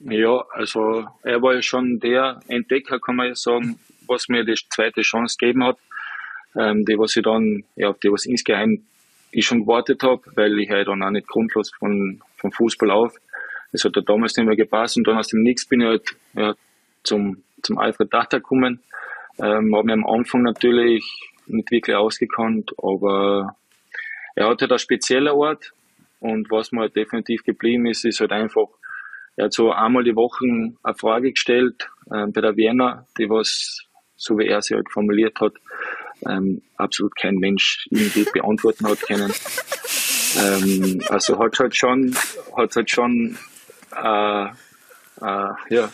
Ja, 0.00 0.44
also 0.50 1.06
er 1.22 1.40
war 1.42 1.54
ja 1.54 1.62
schon 1.62 1.98
der 2.00 2.40
Entdecker, 2.48 3.00
kann 3.00 3.16
man 3.16 3.28
ja 3.28 3.34
sagen, 3.34 3.78
was 4.06 4.28
mir 4.28 4.44
die 4.44 4.54
zweite 4.70 5.00
Chance 5.00 5.36
gegeben 5.38 5.64
hat 5.64 5.78
ähm, 6.56 6.84
die 6.84 6.98
was 6.98 7.16
ich 7.16 7.22
dann, 7.22 7.64
ja, 7.76 7.92
die 7.92 8.10
was 8.10 8.26
insgeheim 8.26 8.82
ich 9.30 9.46
schon 9.46 9.60
gewartet 9.60 10.02
habe, 10.02 10.22
weil 10.34 10.58
ich 10.58 10.70
halt 10.70 10.88
dann 10.88 11.02
auch 11.02 11.10
nicht 11.10 11.26
grundlos 11.26 11.70
von, 11.78 12.20
vom 12.36 12.52
Fußball 12.52 12.90
auf. 12.90 13.14
Es 13.72 13.84
hat 13.84 13.96
ja 13.96 14.02
damals 14.02 14.36
nicht 14.36 14.46
mehr 14.46 14.56
gepasst 14.56 14.96
und 14.96 15.06
dann 15.06 15.18
aus 15.18 15.28
dem 15.28 15.42
Nix 15.42 15.66
bin 15.66 15.80
ich 15.80 15.86
halt 15.86 16.16
ja, 16.34 16.54
zum, 17.02 17.42
zum 17.62 17.78
Alfred 17.78 18.12
Data 18.12 18.38
gekommen. 18.38 18.80
Ähm, 19.38 19.74
habe 19.74 19.86
mir 19.86 19.92
am 19.92 20.06
Anfang 20.06 20.42
natürlich 20.42 21.04
nicht 21.46 21.70
wirklich 21.70 21.94
ausgekannt, 21.94 22.72
aber 22.78 23.56
er 24.34 24.48
hat 24.48 24.62
halt 24.62 24.72
ein 24.72 24.78
spezieller 24.78 25.34
Ort 25.34 25.72
und 26.20 26.50
was 26.50 26.72
mir 26.72 26.82
halt 26.82 26.96
definitiv 26.96 27.44
geblieben 27.44 27.86
ist, 27.86 28.04
ist 28.04 28.20
halt 28.20 28.32
einfach, 28.32 28.68
er 29.36 29.46
hat 29.46 29.52
so 29.52 29.70
einmal 29.70 30.04
die 30.04 30.16
Woche 30.16 30.44
eine 30.44 30.94
Frage 30.96 31.30
gestellt 31.30 31.88
äh, 32.10 32.26
bei 32.26 32.40
der 32.40 32.56
Vienna, 32.56 33.06
die 33.18 33.28
was, 33.28 33.82
so 34.16 34.38
wie 34.38 34.46
er 34.46 34.62
sie 34.62 34.74
halt 34.74 34.90
formuliert 34.90 35.40
hat, 35.40 35.52
ähm, 36.26 36.62
absolut 36.76 37.14
kein 37.16 37.36
Mensch 37.36 37.86
irgendwie 37.90 38.24
beantworten 38.32 38.88
hat 38.88 39.00
können. 39.02 39.32
Ähm, 40.38 41.00
also 41.08 41.38
hat 41.38 41.58
halt 41.58 41.76
schon, 41.76 42.14
hat 42.56 42.74
halt 42.74 42.90
schon 42.90 43.38
äh, 43.94 44.46
äh, 44.46 45.54
ja, 45.70 45.92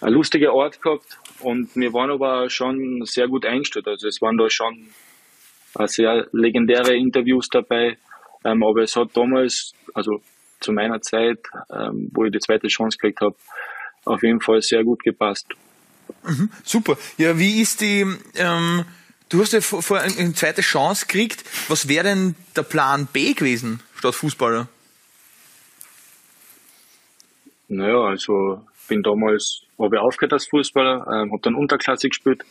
ein 0.00 0.12
lustiger 0.12 0.52
Ort 0.52 0.80
gehabt 0.80 1.18
und 1.40 1.74
wir 1.74 1.92
waren 1.92 2.10
aber 2.10 2.48
schon 2.50 3.02
sehr 3.04 3.26
gut 3.26 3.46
eingestellt. 3.46 3.88
Also 3.88 4.06
es 4.06 4.20
waren 4.22 4.38
da 4.38 4.48
schon 4.48 4.90
äh, 5.78 5.86
sehr 5.88 6.28
legendäre 6.32 6.94
Interviews 6.94 7.48
dabei, 7.48 7.98
ähm, 8.44 8.62
aber 8.62 8.82
es 8.82 8.94
hat 8.94 9.16
damals, 9.16 9.72
also 9.92 10.20
zu 10.64 10.72
meiner 10.72 11.00
Zeit, 11.00 11.38
ähm, 11.70 12.10
wo 12.12 12.24
ich 12.24 12.32
die 12.32 12.40
zweite 12.40 12.68
Chance 12.68 12.98
gekriegt 12.98 13.20
habe, 13.20 13.36
auf 14.04 14.22
jeden 14.22 14.40
Fall 14.40 14.62
sehr 14.62 14.84
gut 14.84 15.02
gepasst. 15.02 15.46
Mhm, 16.24 16.50
super. 16.64 16.96
Ja, 17.16 17.38
wie 17.38 17.60
ist 17.60 17.80
die 17.80 18.06
ähm, 18.36 18.84
Du 19.34 19.40
hast 19.40 19.52
ja 19.52 19.60
vor, 19.60 19.82
vor 19.82 20.00
eine 20.00 20.32
zweite 20.34 20.60
Chance 20.60 21.06
gekriegt. 21.06 21.44
Was 21.68 21.88
wäre 21.88 22.04
denn 22.04 22.36
der 22.54 22.62
Plan 22.62 23.08
B 23.12 23.32
gewesen 23.32 23.80
statt 23.96 24.14
Fußballer? 24.14 24.68
Naja, 27.68 28.00
also 28.00 28.62
bin 28.86 29.02
damals, 29.02 29.62
habe 29.76 29.96
ich 29.96 30.00
aufgehört 30.00 30.34
als 30.34 30.46
Fußballer, 30.46 31.06
ähm, 31.08 31.32
habe 31.32 31.40
dann 31.42 31.54
Unterklasse 31.54 32.08
gespielt 32.08 32.44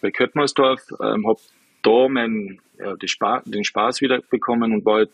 bei 0.00 0.10
Köttmersdorf, 0.10 0.80
ähm, 1.00 1.24
habe 1.28 1.40
da 1.82 2.08
mein, 2.08 2.58
ja, 2.78 2.94
Spa 3.04 3.42
den 3.44 3.62
Spaß 3.62 4.00
wieder 4.00 4.20
bekommen 4.22 4.72
und 4.72 4.84
war 4.84 4.94
halt 4.94 5.10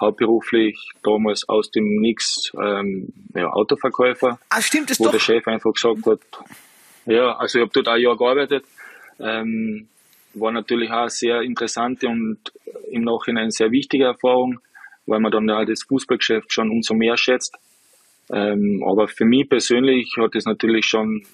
hauptberuflich 0.00 0.76
damals 1.02 1.48
aus 1.48 1.70
dem 1.70 1.84
Nix 2.00 2.52
ähm, 2.60 3.12
ja, 3.34 3.48
Autoverkäufer. 3.50 4.38
Ah, 4.48 4.60
stimmt, 4.60 4.90
das 4.90 5.00
wo 5.00 5.04
doch. 5.04 5.12
der 5.12 5.18
Chef 5.20 5.46
einfach 5.46 5.72
gesagt 5.72 6.06
hat, 6.06 6.20
ja, 7.06 7.36
also 7.36 7.58
ich 7.58 7.62
habe 7.62 7.72
dort 7.72 7.88
ein 7.88 8.00
Jahr 8.00 8.16
gearbeitet, 8.16 8.64
ähm, 9.20 9.88
war 10.34 10.52
natürlich 10.52 10.90
auch 10.90 11.02
eine 11.02 11.10
sehr 11.10 11.40
interessante 11.40 12.08
und 12.08 12.38
im 12.90 13.02
Nachhinein 13.02 13.50
sehr 13.50 13.70
wichtige 13.70 14.04
Erfahrung, 14.04 14.60
weil 15.06 15.20
man 15.20 15.32
dann 15.32 15.48
ja 15.48 15.64
das 15.64 15.82
Fußballgeschäft 15.84 16.52
schon 16.52 16.70
umso 16.70 16.94
mehr 16.94 17.16
schätzt. 17.16 17.56
Ähm, 18.30 18.84
aber 18.86 19.08
für 19.08 19.24
mich 19.24 19.48
persönlich 19.48 20.12
hat 20.18 20.34
es 20.34 20.44
natürlich 20.44 20.84
schon, 20.84 21.24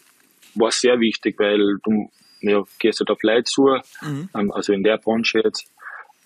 war 0.55 0.71
sehr 0.71 1.01
wichtig, 1.01 1.37
weil 1.39 1.79
du 1.83 2.11
ja, 2.43 2.63
gehst 2.79 3.01
halt 3.01 3.11
auf 3.11 3.23
Leute 3.23 3.45
zu, 3.45 3.63
mhm. 4.03 4.29
ähm, 4.35 4.53
also 4.53 4.73
in 4.73 4.83
der 4.83 4.99
Branche 4.99 5.41
jetzt, 5.45 5.71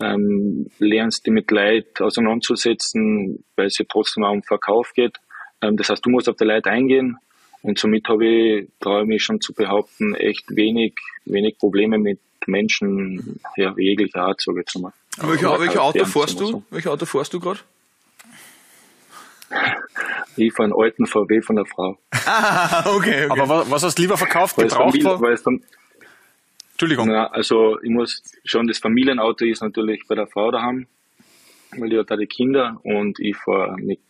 ähm, 0.01 0.71
lernst 0.79 1.27
dich 1.27 1.33
mit 1.33 1.51
Leid 1.51 2.01
auseinanderzusetzen, 2.01 3.45
weil 3.57 3.67
es 3.67 3.79
ja 3.79 3.85
trotzdem 3.89 4.25
auch 4.25 4.33
um 4.33 4.43
Verkauf 4.43 4.93
geht. 4.95 5.17
Ähm, 5.63 5.77
das 5.77 5.89
heißt, 5.89 6.05
du 6.05 6.11
musst 6.11 6.29
auf 6.29 6.37
die 6.37 6.45
Leute 6.45 6.71
eingehen 6.71 7.19
und 7.63 7.79
somit 7.79 8.09
habe 8.09 8.27
ich, 8.27 8.69
traue 8.81 9.03
ich 9.03 9.09
mich 9.09 9.23
schon 9.23 9.41
zu 9.41 9.53
behaupten, 9.53 10.15
echt 10.15 10.45
wenig, 10.55 10.95
wenig 11.25 11.59
Probleme 11.59 11.99
mit 11.99 12.21
Menschen 12.47 13.41
ja, 13.57 13.75
jeglicher 13.77 14.23
Art, 14.23 14.41
sage 14.41 14.61
ich 14.61 14.67
jetzt 14.67 14.81
mal. 14.81 14.93
Welche, 15.19 15.47
welche 15.59 15.81
Auto 15.81 16.05
fährst 16.05 16.39
du? 16.39 16.63
Welche 16.71 16.91
Auto 16.91 17.07
fährst 17.07 17.33
du 17.35 17.41
gerade? 17.41 17.61
Ich 20.39 20.53
fahre 20.53 20.65
einen 20.65 20.75
alten 20.79 21.07
VW 21.07 21.41
von 21.41 21.57
der 21.57 21.65
Frau. 21.65 21.99
Ah, 22.27 22.95
okay, 22.95 23.25
okay. 23.25 23.41
Aber 23.41 23.49
was, 23.49 23.71
was 23.71 23.83
hast 23.85 23.99
du 23.99 24.03
lieber 24.03 24.19
verkauft? 24.19 24.57
Gebraucht? 24.57 24.99
Weil 25.03 25.33
es 25.33 25.43
dann, 25.43 25.63
Entschuldigung. 26.77 27.11
Ja, 27.11 27.29
also 27.29 27.81
ich 27.81 27.89
muss 27.89 28.23
schon, 28.45 28.67
das 28.67 28.77
Familienauto 28.79 29.47
ist 29.47 29.63
natürlich 29.63 30.03
bei 30.07 30.15
der 30.15 30.27
Frau 30.27 30.51
daheim, 30.51 30.87
weil 31.75 31.89
die 31.89 31.99
hat 31.99 32.11
da 32.11 32.17
die 32.17 32.27
Kinder 32.27 32.79
und 32.83 33.19
ich 33.19 33.35
fahre 33.35 33.77
mit 33.79 34.01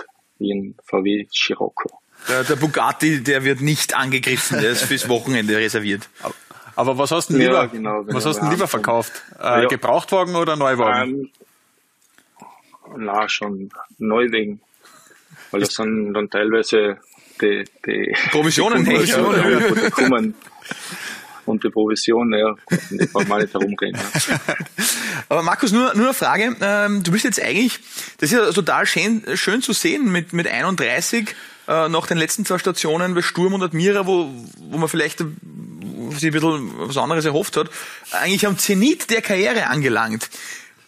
wie 0.40 0.52
ein 0.52 0.74
VW 0.84 1.26
Scirocco. 1.32 2.00
Der, 2.28 2.42
der, 2.42 2.56
Bugatti, 2.56 3.22
der 3.22 3.44
wird 3.44 3.60
nicht 3.60 3.94
angegriffen, 3.96 4.60
der 4.60 4.72
ist 4.72 4.82
fürs 4.82 5.08
Wochenende 5.08 5.56
reserviert. 5.56 6.08
Aber 6.74 6.98
was 6.98 7.12
hast 7.12 7.30
du 7.30 7.36
lieber, 7.36 7.52
ja, 7.52 7.66
genau, 7.66 8.02
was 8.08 8.26
hast 8.26 8.42
du 8.42 8.50
lieber 8.50 8.66
verkauft? 8.66 9.12
Äh, 9.38 9.62
ja. 9.62 9.66
Gebrauchtwagen 9.66 10.34
oder 10.34 10.56
Neuwagen? 10.56 11.10
Ähm, 11.10 11.30
na, 12.96 13.28
schon 13.28 13.70
Neuwagen. 13.98 14.60
Weil 15.52 15.60
das 15.60 15.74
sind 15.74 16.14
dann 16.14 16.28
teilweise 16.30 16.98
die, 17.40 17.62
die 17.86 18.12
Provisionen, 18.32 18.84
die 18.84 18.90
Provisionen 18.90 19.44
höher. 19.44 20.34
Und 21.46 21.64
die 21.64 21.70
Provision, 21.70 22.34
ja, 22.34 22.54
die 22.90 23.06
brauchen 23.06 23.28
wir 23.28 23.38
nicht 23.38 23.54
herumgehen. 23.54 23.96
Ja. 23.96 24.36
Aber 25.28 25.42
Markus, 25.42 25.72
nur, 25.72 25.94
nur 25.94 26.06
eine 26.06 26.14
Frage. 26.14 26.56
Ähm, 26.60 27.02
du 27.02 27.12
bist 27.12 27.24
jetzt 27.24 27.40
eigentlich, 27.40 27.80
das 28.18 28.30
ist 28.30 28.38
ja 28.38 28.50
total 28.52 28.86
schön, 28.86 29.22
schön 29.34 29.62
zu 29.62 29.72
sehen 29.72 30.10
mit, 30.10 30.32
mit 30.32 30.46
31 30.46 31.34
äh, 31.68 31.88
nach 31.88 32.06
den 32.06 32.18
letzten 32.18 32.44
zwei 32.44 32.58
Stationen 32.58 33.14
bei 33.14 33.22
Sturm 33.22 33.54
und 33.54 33.62
Admira, 33.62 34.06
wo, 34.06 34.30
wo 34.70 34.78
man 34.78 34.88
vielleicht 34.88 35.18
sich 35.18 35.28
ein 36.24 36.32
bisschen 36.32 36.70
was 36.76 36.96
anderes 36.96 37.24
erhofft 37.24 37.56
hat, 37.56 37.70
eigentlich 38.12 38.46
am 38.46 38.58
Zenit 38.58 39.10
der 39.10 39.22
Karriere 39.22 39.66
angelangt. 39.66 40.28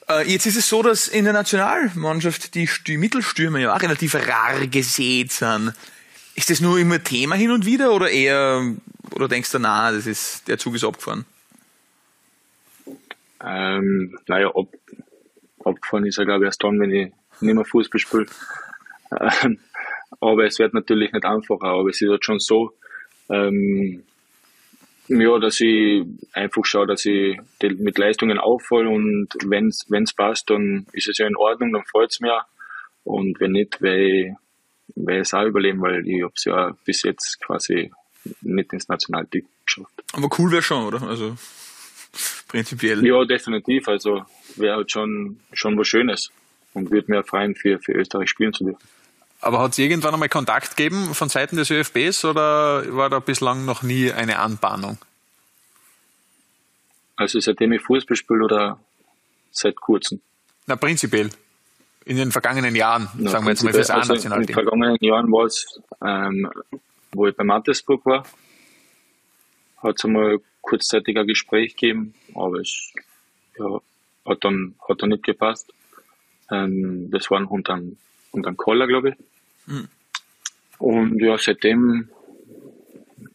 Äh, 0.09 0.31
jetzt 0.31 0.47
ist 0.47 0.57
es 0.57 0.69
so, 0.69 0.83
dass 0.83 1.09
in 1.09 1.25
der 1.25 1.33
Nationalmannschaft 1.33 2.55
die, 2.55 2.69
die 2.87 2.97
Mittelstürmer 2.97 3.59
ja 3.59 3.75
auch 3.75 3.83
relativ 3.83 4.15
rar 4.15 4.67
gesät 4.67 5.33
sind. 5.33 5.73
Ist 6.35 6.51
das 6.51 6.61
nur 6.61 6.79
immer 6.79 7.03
Thema 7.03 7.35
hin 7.35 7.51
und 7.51 7.67
wieder 7.67 7.93
oder 7.93 8.11
eher, 8.11 8.75
oder 9.15 9.29
denkst 9.29 9.53
du, 9.53 9.59
na, 9.59 9.91
das 9.93 10.07
ist, 10.07 10.49
der 10.49 10.59
Zug 10.59 10.75
ist 10.75 10.85
abgefahren? 10.85 11.25
Ähm, 13.45 14.19
naja, 14.27 14.49
ab, 14.49 14.67
abgefahren 15.65 16.07
ist 16.07 16.19
er, 16.19 16.25
glaube 16.25 16.45
ich, 16.45 16.49
erst 16.49 16.63
dann, 16.63 16.81
wenn 16.81 16.91
ich 16.91 17.13
nicht 17.41 17.55
mehr 17.55 17.65
Fußball 17.65 18.01
spiele. 18.01 18.27
Ähm, 19.11 19.59
aber 20.21 20.45
es 20.45 20.59
wird 20.59 20.75
natürlich 20.75 21.13
nicht 21.13 21.25
einfacher, 21.25 21.65
aber 21.65 21.89
es 21.89 22.03
ist 22.03 22.11
halt 22.11 22.25
schon 22.25 22.41
so, 22.41 22.73
ähm, 23.31 24.03
ja, 25.09 25.39
dass 25.39 25.61
ich 25.61 26.05
einfach 26.33 26.65
schaue, 26.65 26.87
dass 26.87 27.07
ich 27.07 27.39
mit 27.63 27.97
Leistungen 27.97 28.39
auffalle 28.39 28.91
und 28.91 29.29
wenn 29.45 29.69
es 29.69 30.15
passt, 30.15 30.51
dann 30.51 30.87
ist 30.93 31.09
es 31.09 31.19
ja 31.19 31.27
in 31.27 31.37
Ordnung, 31.37 31.73
dann 31.73 31.85
freut 31.87 32.11
es 32.11 32.21
mir. 32.21 32.43
Und 33.05 33.41
wenn 33.41 33.53
nicht, 33.53 33.81
werde 33.81 34.07
ich 34.07 34.33
werde 34.95 35.21
es 35.21 35.35
auch 35.35 35.45
überleben, 35.45 35.81
weil 35.81 36.07
ich 36.07 36.23
habe 36.23 36.33
es 36.35 36.45
ja 36.45 36.77
bis 36.85 37.03
jetzt 37.03 37.41
quasi 37.41 37.91
nicht 38.41 38.73
ins 38.73 38.89
Nationalteam 38.89 39.47
geschafft. 39.65 39.93
Aber 40.13 40.29
cool 40.39 40.51
wäre 40.51 40.63
schon, 40.63 40.85
oder? 40.85 41.03
Also 41.03 41.37
prinzipiell. 42.49 43.05
Ja, 43.05 43.25
definitiv. 43.25 43.89
Also 43.89 44.25
wäre 44.57 44.77
halt 44.77 44.91
schon, 44.91 45.41
schon 45.53 45.79
was 45.79 45.89
Schönes 45.89 46.31
und 46.75 46.91
würde 46.91 47.11
mir 47.11 47.25
freuen, 47.25 47.55
für, 47.55 47.79
für 47.79 47.93
Österreich 47.93 48.31
spielen 48.31 48.53
zu 48.53 48.65
dürfen. 48.65 48.89
Aber 49.41 49.61
hat 49.61 49.73
es 49.73 49.79
irgendwann 49.79 50.15
einmal 50.15 50.29
Kontakt 50.29 50.77
gegeben 50.77 51.15
von 51.15 51.29
Seiten 51.29 51.57
des 51.57 51.71
ÖFBs 51.71 52.25
oder 52.25 52.97
war 52.97 53.09
da 53.09 53.21
bislang 53.21 53.65
noch 53.65 53.83
nie 53.83 54.11
eine 54.11 54.39
Anbahnung? 54.41 54.99
Also 57.15 57.39
seitdem 57.39 57.73
ich 57.73 57.83
Fußball 57.83 58.17
spiele 58.17 58.45
oder 58.45 58.81
seit 59.51 59.77
kurzem? 59.77 60.21
Na, 60.67 60.77
prinzipiell 60.77 61.31
in 62.09 62.17
den 62.17 62.33
vergangenen 62.33 62.75
Jahren, 62.75 63.09
Na, 63.19 63.31
sagen 63.31 63.45
wir 63.45 63.51
jetzt 63.51 63.63
mal 63.63 63.73
fürs 63.73 63.91
also 63.91 64.13
A-Nationalteam? 64.13 64.43
In 64.43 64.47
den 64.47 64.55
vergangenen 64.55 64.99
Jahren 65.01 65.31
war 65.31 65.45
es, 65.45 65.81
ähm, 66.03 66.51
wo 67.13 67.27
ich 67.27 67.37
bei 67.37 67.45
Mattersburg 67.45 68.05
war, 68.07 68.27
hat 69.83 69.97
es 69.97 70.05
einmal 70.05 70.39
kurzzeitig 70.61 71.17
ein 71.17 71.27
Gespräch 71.27 71.77
gegeben, 71.77 72.15
aber 72.35 72.61
es 72.61 72.93
ja, 73.59 73.81
hat, 74.27 74.45
dann, 74.45 74.75
hat 74.89 75.03
dann 75.03 75.11
nicht 75.11 75.23
gepasst. 75.23 75.73
Ähm, 76.51 77.11
das 77.11 77.31
war 77.31 77.51
unter 77.51 77.75
einem, 77.75 77.97
unter 78.33 78.49
einem 78.49 78.57
Koller, 78.57 78.87
glaube 78.87 79.11
ich. 79.11 79.15
Mhm. 79.67 79.89
Und 80.79 81.21
ja, 81.21 81.37
seitdem, 81.39 82.09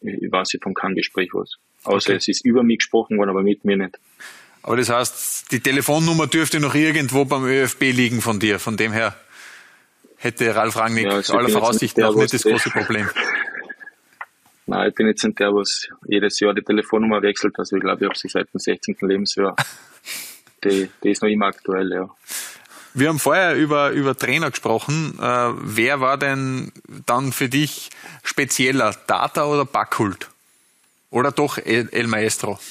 ich, 0.00 0.22
ich 0.22 0.32
weiß 0.32 0.54
nicht 0.54 0.62
von 0.62 0.74
keinem 0.74 0.94
Gespräch 0.94 1.30
was. 1.32 1.56
Außer 1.84 2.10
okay. 2.10 2.16
es 2.16 2.28
ist 2.28 2.44
über 2.44 2.62
mich 2.62 2.78
gesprochen 2.78 3.18
worden, 3.18 3.30
aber 3.30 3.42
mit 3.42 3.64
mir 3.64 3.76
nicht. 3.76 3.98
Aber 4.62 4.76
das 4.76 4.88
heißt, 4.88 5.52
die 5.52 5.60
Telefonnummer 5.60 6.26
dürfte 6.26 6.58
noch 6.58 6.74
irgendwo 6.74 7.26
beim 7.26 7.44
ÖFB 7.44 7.82
liegen 7.92 8.22
von 8.22 8.40
dir. 8.40 8.58
Von 8.58 8.78
dem 8.78 8.92
her 8.92 9.14
hätte 10.16 10.54
Ralf 10.54 10.76
Rangnick 10.76 11.04
ja, 11.04 11.16
also 11.16 11.36
aller 11.36 11.50
Voraussicht 11.50 11.98
nach 11.98 12.14
nicht 12.14 12.32
das 12.32 12.44
große 12.44 12.70
Problem. 12.70 13.10
Nein, 14.66 14.88
ich 14.88 14.94
bin 14.94 15.06
jetzt 15.06 15.24
nicht 15.24 15.38
der, 15.38 15.54
was 15.54 15.88
jedes 16.06 16.40
Jahr 16.40 16.54
die 16.54 16.62
Telefonnummer 16.62 17.22
wechselt. 17.22 17.58
Also 17.58 17.76
ich 17.76 17.82
glaube, 17.82 18.02
ich 18.02 18.08
habe 18.08 18.18
sie 18.18 18.28
seit 18.28 18.52
dem 18.52 18.58
16. 18.58 18.96
Lebensjahr. 19.02 19.56
Die, 20.62 20.88
die 21.02 21.10
ist 21.10 21.20
noch 21.20 21.28
immer 21.28 21.48
aktuell, 21.48 21.92
ja. 21.92 22.08
Wir 22.94 23.10
haben 23.10 23.18
vorher 23.18 23.54
über, 23.54 23.90
über 23.90 24.16
Trainer 24.16 24.48
gesprochen. 24.48 25.18
Äh, 25.20 25.50
wer 25.60 26.00
war 26.00 26.16
denn 26.16 26.72
dann 27.04 27.32
für 27.32 27.50
dich 27.50 27.90
spezieller, 28.22 28.96
Data 29.06 29.44
oder 29.44 29.66
Backhult? 29.66 30.30
Oder 31.10 31.32
doch 31.32 31.58
El, 31.58 31.90
El 31.92 32.06
Maestro? 32.06 32.58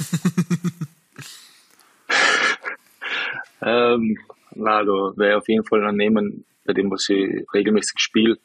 Ähm, 3.66 4.18
na, 4.56 4.84
da 4.84 5.14
wäre 5.16 5.38
auf 5.38 5.48
jeden 5.48 5.64
Fall 5.64 5.86
ein 5.88 5.96
Nehmen, 5.96 6.46
bei 6.66 6.74
dem, 6.74 6.92
was 6.92 7.10
ich 7.10 7.46
regelmäßig 7.54 8.00
spiele. 8.00 8.38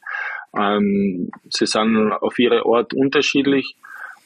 Ähm, 0.55 1.29
sie 1.49 1.65
sind 1.65 2.11
auf 2.11 2.39
ihre 2.39 2.65
Art 2.65 2.93
unterschiedlich, 2.93 3.75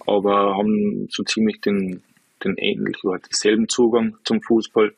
aber 0.05 0.55
haben 0.57 1.07
so 1.09 1.23
ziemlich 1.23 1.61
den, 1.61 2.01
den 2.43 2.55
ähnlichen 2.57 3.09
oder 3.09 3.19
denselben 3.19 3.67
Zugang 3.67 4.15
zum 4.23 4.41
Fußball. 4.41 4.93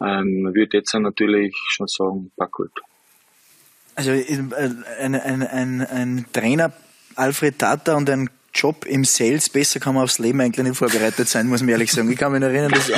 Ähm, 0.00 0.42
man 0.42 0.54
würde 0.54 0.78
jetzt 0.78 0.94
natürlich 0.94 1.54
schon 1.68 1.86
sagen, 1.86 2.32
Backholt. 2.36 2.72
Also 3.94 4.10
äh, 4.10 4.24
ein, 5.00 5.14
ein, 5.14 5.42
ein, 5.42 5.80
ein 5.82 6.26
Trainer, 6.32 6.72
Alfred 7.14 7.58
Tata 7.58 7.94
und 7.94 8.08
ein 8.10 8.30
Job 8.54 8.84
im 8.84 9.04
Sales, 9.04 9.48
besser 9.48 9.80
kann 9.80 9.94
man 9.94 10.04
aufs 10.04 10.18
Leben 10.18 10.40
eigentlich 10.40 10.66
nicht 10.66 10.76
vorbereitet 10.76 11.28
sein, 11.28 11.48
muss 11.48 11.60
man 11.60 11.70
ehrlich 11.70 11.90
sagen. 11.90 12.10
Ich 12.10 12.18
kann 12.18 12.32
mich 12.32 12.42
erinnern, 12.42 12.70
dass 12.70 12.90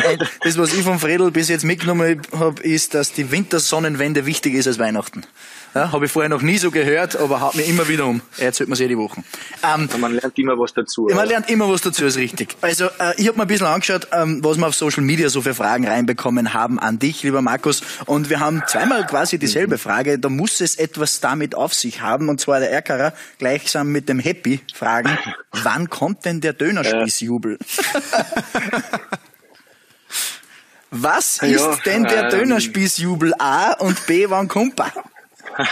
das, 0.43 0.59
was 0.59 0.75
ich 0.75 0.83
vom 0.83 0.99
Fredel 0.99 1.31
bis 1.31 1.49
jetzt 1.49 1.65
mitgenommen 1.65 2.21
habe, 2.33 2.63
ist, 2.63 2.95
dass 2.95 3.13
die 3.13 3.31
Wintersonnenwende 3.31 4.27
wichtiger 4.27 4.59
ist 4.59 4.67
als 4.67 4.79
Weihnachten. 4.79 5.25
Ja, 5.75 5.91
habe 5.91 6.07
ich 6.07 6.13
vorher 6.13 6.29
noch 6.29 6.43
nie 6.43 6.57
so 6.57 6.71
gehört, 6.71 7.17
aber 7.17 7.41
haut 7.41 7.57
mir 7.57 7.65
immer 7.65 7.89
wieder 7.89 8.07
um. 8.07 8.21
Er 8.39 8.47
erzählt 8.47 8.69
mir 8.69 8.77
jede 8.77 8.97
Woche. 8.97 9.25
Ähm, 9.65 9.89
man 9.99 10.15
lernt 10.15 10.39
immer 10.39 10.57
was 10.57 10.73
dazu. 10.73 11.09
Man 11.13 11.27
lernt 11.27 11.51
immer 11.51 11.69
was 11.69 11.81
dazu, 11.81 12.05
ist 12.05 12.17
richtig. 12.17 12.55
Also 12.61 12.85
äh, 13.01 13.15
ich 13.17 13.27
habe 13.27 13.37
mir 13.39 13.43
ein 13.43 13.49
bisschen 13.49 13.67
angeschaut, 13.67 14.07
ähm, 14.13 14.39
was 14.45 14.57
wir 14.57 14.69
auf 14.69 14.77
Social 14.77 15.03
Media 15.03 15.29
so 15.29 15.43
für 15.43 15.53
Fragen 15.53 15.89
reinbekommen 15.89 16.55
haben 16.55 16.79
an 16.79 17.01
dich, 17.01 17.25
lieber 17.25 17.43
Markus. 17.43 17.83
Und 18.07 18.31
wir 18.31 18.39
haben 18.39 18.63
zweimal 18.69 19.05
quasi 19.07 19.37
dieselbe 19.37 19.79
Frage. 19.79 20.21
Da 20.21 20.29
muss 20.29 20.61
es 20.61 20.77
etwas 20.77 21.19
damit 21.19 21.57
auf 21.57 21.75
sich 21.75 22.01
haben. 22.01 22.29
Und 22.29 22.41
zwar 22.41 22.61
der 22.61 22.71
Erkerer 22.71 23.13
gleichsam 23.39 23.89
mit 23.89 24.09
dem 24.09 24.21
Happy 24.21 24.61
fragen, 24.73 25.19
wann 25.63 25.91
kommt 25.91 26.25
denn 26.25 26.41
der 26.41 26.53
Dönerspießjubel? 26.53 27.59
Was 30.97 31.43
ist 31.43 31.61
ja, 31.61 31.77
denn 31.85 32.05
der 32.05 32.23
ähm, 32.25 32.31
Dönerspießjubel 32.31 33.35
A 33.41 33.73
und 33.73 34.07
B, 34.07 34.31
wann 34.31 34.47
kommt 34.47 34.79
er? 34.79 34.93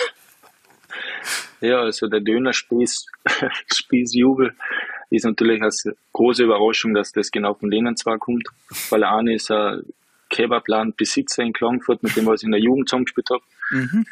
ja, 1.60 1.78
also 1.78 2.08
der 2.08 2.18
Dönerspießjubel 2.20 4.52
ist 5.10 5.24
natürlich 5.24 5.62
eine 5.62 5.70
große 6.12 6.42
Überraschung, 6.42 6.94
dass 6.94 7.12
das 7.12 7.30
genau 7.30 7.54
von 7.54 7.70
denen 7.70 7.96
zwar 7.96 8.18
kommt, 8.18 8.48
weil 8.90 9.04
eine 9.04 9.36
ist 9.36 9.48
ein 9.52 9.84
Kebabladen-Besitzer 10.30 11.44
in 11.44 11.52
Klagenfurt, 11.52 12.02
mit 12.02 12.16
dem 12.16 12.26
was 12.26 12.40
ich 12.40 12.46
in 12.46 12.52
der 12.52 12.60
Jugend 12.60 12.88
zusammengespielt 12.88 13.28
habe. 13.30 13.44
Mhm. 13.70 14.04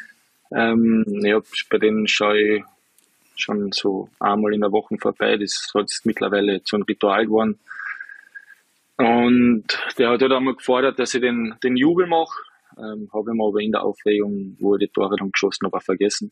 Ähm, 0.53 1.03
ja, 1.25 1.41
bei 1.69 1.77
denen 1.77 2.07
schaue 2.07 2.39
ich 2.39 2.63
schon 3.35 3.71
so 3.71 4.09
einmal 4.19 4.53
in 4.53 4.61
der 4.61 4.71
Woche 4.71 4.95
vorbei. 4.99 5.37
Das 5.37 5.71
ist 5.73 6.05
mittlerweile 6.05 6.63
zu 6.63 6.75
einem 6.75 6.83
Ritual 6.83 7.25
geworden. 7.25 7.59
Und 8.97 9.65
der 9.97 10.09
hat 10.09 10.21
halt 10.21 10.31
einmal 10.31 10.55
gefordert, 10.55 10.99
dass 10.99 11.13
ich 11.13 11.21
den, 11.21 11.55
den 11.63 11.75
Jubel 11.75 12.07
mache. 12.07 12.37
Ähm, 12.77 13.09
habe 13.13 13.31
ich 13.31 13.37
mir 13.37 13.47
aber 13.47 13.59
in 13.59 13.71
der 13.71 13.83
Aufregung, 13.83 14.55
wo 14.59 14.75
ich 14.75 14.79
die 14.79 14.87
Tore 14.87 15.15
dann 15.17 15.31
geschossen 15.31 15.65
habe, 15.65 15.81
vergessen. 15.81 16.31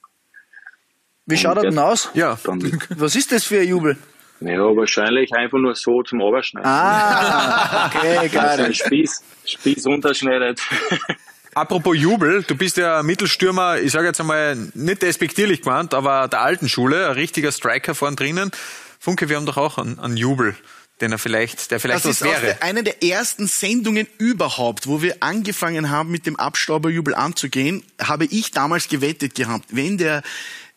Wie 1.26 1.38
schaut 1.38 1.58
er 1.58 1.64
denn 1.64 1.80
aus? 1.80 2.10
Ja. 2.14 2.38
Was 2.96 3.16
ist 3.16 3.32
das 3.32 3.46
für 3.46 3.60
ein 3.60 3.68
Jubel? 3.68 3.98
Ja, 4.42 4.76
wahrscheinlich 4.76 5.34
einfach 5.34 5.58
nur 5.58 5.76
so 5.76 6.02
zum 6.04 6.22
Oberschneiden. 6.22 6.70
Ah, 6.70 7.88
okay, 7.88 8.30
geil. 8.34 8.62
Ein 8.62 8.74
Spieß, 8.74 9.24
Spieß 9.46 9.86
unterschneidet. 9.88 10.62
Apropos 11.56 11.98
Jubel, 11.98 12.44
du 12.44 12.56
bist 12.56 12.78
ja 12.78 13.02
Mittelstürmer, 13.04 13.80
ich 13.80 13.92
sage 13.92 14.08
jetzt 14.08 14.20
einmal 14.20 14.56
nicht 14.74 15.02
despektierlich 15.02 15.62
gemeint, 15.62 15.94
aber 15.94 16.28
der 16.28 16.42
alten 16.42 16.70
Schule, 16.70 17.08
ein 17.08 17.14
richtiger 17.14 17.52
Striker 17.52 17.96
vorn 17.96 18.16
drinnen. 18.16 18.52
Funke, 19.00 19.30
wir 19.30 19.38
haben 19.38 19.46
doch 19.46 19.58
auch 19.58 19.78
einen, 19.78 20.00
einen 20.00 20.18
Jubel 20.18 20.56
den 21.02 21.12
er 21.12 21.18
vielleicht, 21.18 21.72
der 21.72 21.80
vielleicht 21.80 22.06
das 22.06 22.22
was 22.22 22.28
wäre. 22.28 22.42
Das 22.42 22.56
ist 22.56 22.62
eine 22.62 22.84
der 22.84 23.04
ersten 23.04 23.48
Sendungen 23.48 24.08
überhaupt, 24.18 24.88
wo 24.88 25.02
wir 25.02 25.18
angefangen 25.22 25.90
haben, 25.90 26.12
mit 26.12 26.26
dem 26.26 26.36
Abstauberjubel 26.36 27.16
anzugehen, 27.16 27.84
habe 28.02 28.26
ich 28.26 28.52
damals 28.52 28.88
gewettet 28.90 29.36
gehabt, 29.36 29.66
wenn 29.70 29.98
der 29.98 30.24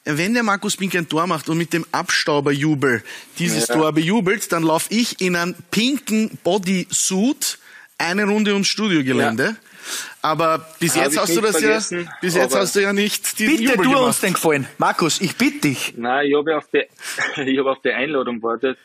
wenn 0.05 0.35
der 0.35 0.43
Markus 0.43 0.76
Pink 0.76 0.97
ein 0.97 1.09
Tor 1.09 1.29
macht 1.29 1.49
und 1.49 1.59
mit 1.59 1.73
dem 1.73 1.87
Abstauberjubel 1.93 3.05
dieses 3.38 3.69
Ja. 3.69 3.75
Tor 3.75 3.93
bejubelt, 3.93 4.50
dann 4.50 4.64
laufe 4.64 4.93
ich 4.93 5.21
in 5.21 5.37
einem 5.37 5.55
pinken 5.71 6.38
Bodysuit 6.43 7.59
eine 8.02 8.25
Runde 8.25 8.52
ums 8.52 8.68
Studiogelände. 8.68 9.56
Aber 10.21 10.64
bis 10.78 10.94
jetzt 10.94 11.18
hast 11.18 11.35
du 11.37 11.40
das 11.40 11.61
ja, 11.61 11.80
bis 12.21 12.35
jetzt 12.37 12.52
aber- 12.52 12.62
hast 12.62 12.76
du 12.76 12.80
ja 12.82 12.92
nicht 12.92 13.38
diesen 13.40 13.56
Bitte 13.56 13.62
Jubel 13.73 13.85
tu 13.85 13.90
gemacht. 13.90 14.06
uns 14.06 14.21
den 14.21 14.32
Gefallen. 14.35 14.66
Markus, 14.78 15.21
ich 15.21 15.35
bitte 15.37 15.68
dich. 15.68 15.94
Nein, 15.97 16.26
ich 16.28 16.37
habe 16.37 16.56
auf 16.56 16.66
die, 16.73 16.85
ich 17.42 17.59
habe 17.59 17.71
auf 17.73 17.80
die 17.82 17.90
Einladung 17.90 18.37
gewartet 18.40 18.78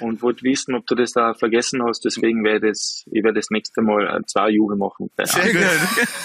und 0.00 0.22
wollte 0.22 0.42
wissen, 0.42 0.74
ob 0.74 0.86
du 0.86 0.94
das 0.94 1.12
da 1.12 1.34
vergessen 1.34 1.82
hast. 1.86 2.04
Deswegen 2.04 2.44
werde 2.44 2.68
ich 2.68 2.72
das, 2.72 3.04
ich 3.10 3.22
werde 3.22 3.38
das 3.38 3.50
nächste 3.50 3.82
Mal 3.82 4.06
äh, 4.06 4.26
zwei 4.26 4.50
Jubel 4.50 4.76
machen. 4.76 5.10
Sehr 5.22 5.52
gut. 5.52 5.62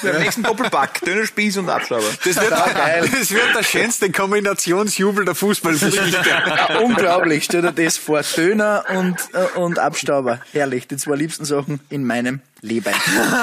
Beim 0.01 0.21
nächsten 0.21 0.43
Doppelpack, 0.43 1.01
Dönerspieß 1.01 1.57
und 1.57 1.69
Abschlauber. 1.69 2.05
Das 2.23 2.35
wird, 2.35 2.51
das 3.13 3.31
wird 3.31 3.55
der 3.55 3.63
schönste 3.63 4.11
Kombinationsjubel 4.11 5.25
der 5.25 5.35
Fußballgeschichte. 5.35 6.23
Ja, 6.33 6.79
unglaublich, 6.79 7.45
stell 7.45 7.61
dir 7.61 7.71
das 7.71 7.97
vor. 7.97 8.21
Döner 8.21 8.85
und, 8.95 9.17
äh, 9.33 9.59
und 9.59 9.79
Abstauber. 9.79 10.39
Herrlich, 10.51 10.87
die 10.87 10.97
zwei 10.97 11.15
liebsten 11.15 11.45
Sachen 11.45 11.79
in 11.89 12.05
meinem 12.05 12.41
Leben. 12.61 12.93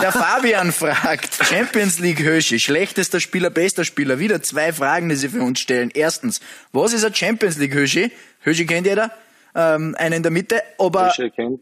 Der 0.02 0.12
Fabian 0.12 0.72
fragt, 0.72 1.44
Champions 1.44 1.98
League 1.98 2.20
Hösche, 2.20 2.58
schlechtester 2.58 3.20
Spieler, 3.20 3.50
bester 3.50 3.84
Spieler. 3.84 4.18
Wieder 4.18 4.42
zwei 4.42 4.72
Fragen, 4.72 5.08
die 5.08 5.16
sie 5.16 5.28
für 5.28 5.42
uns 5.42 5.60
stellen. 5.60 5.90
Erstens, 5.92 6.40
was 6.72 6.92
ist 6.92 7.04
ein 7.04 7.14
Champions 7.14 7.58
League 7.58 7.74
Hösche? 7.74 8.10
Hösche 8.40 8.64
kennt 8.66 8.86
jeder? 8.86 9.10
Ähm, 9.54 9.96
einen 9.98 10.16
in 10.16 10.22
der 10.22 10.30
Mitte, 10.30 10.62
aber 10.78 11.12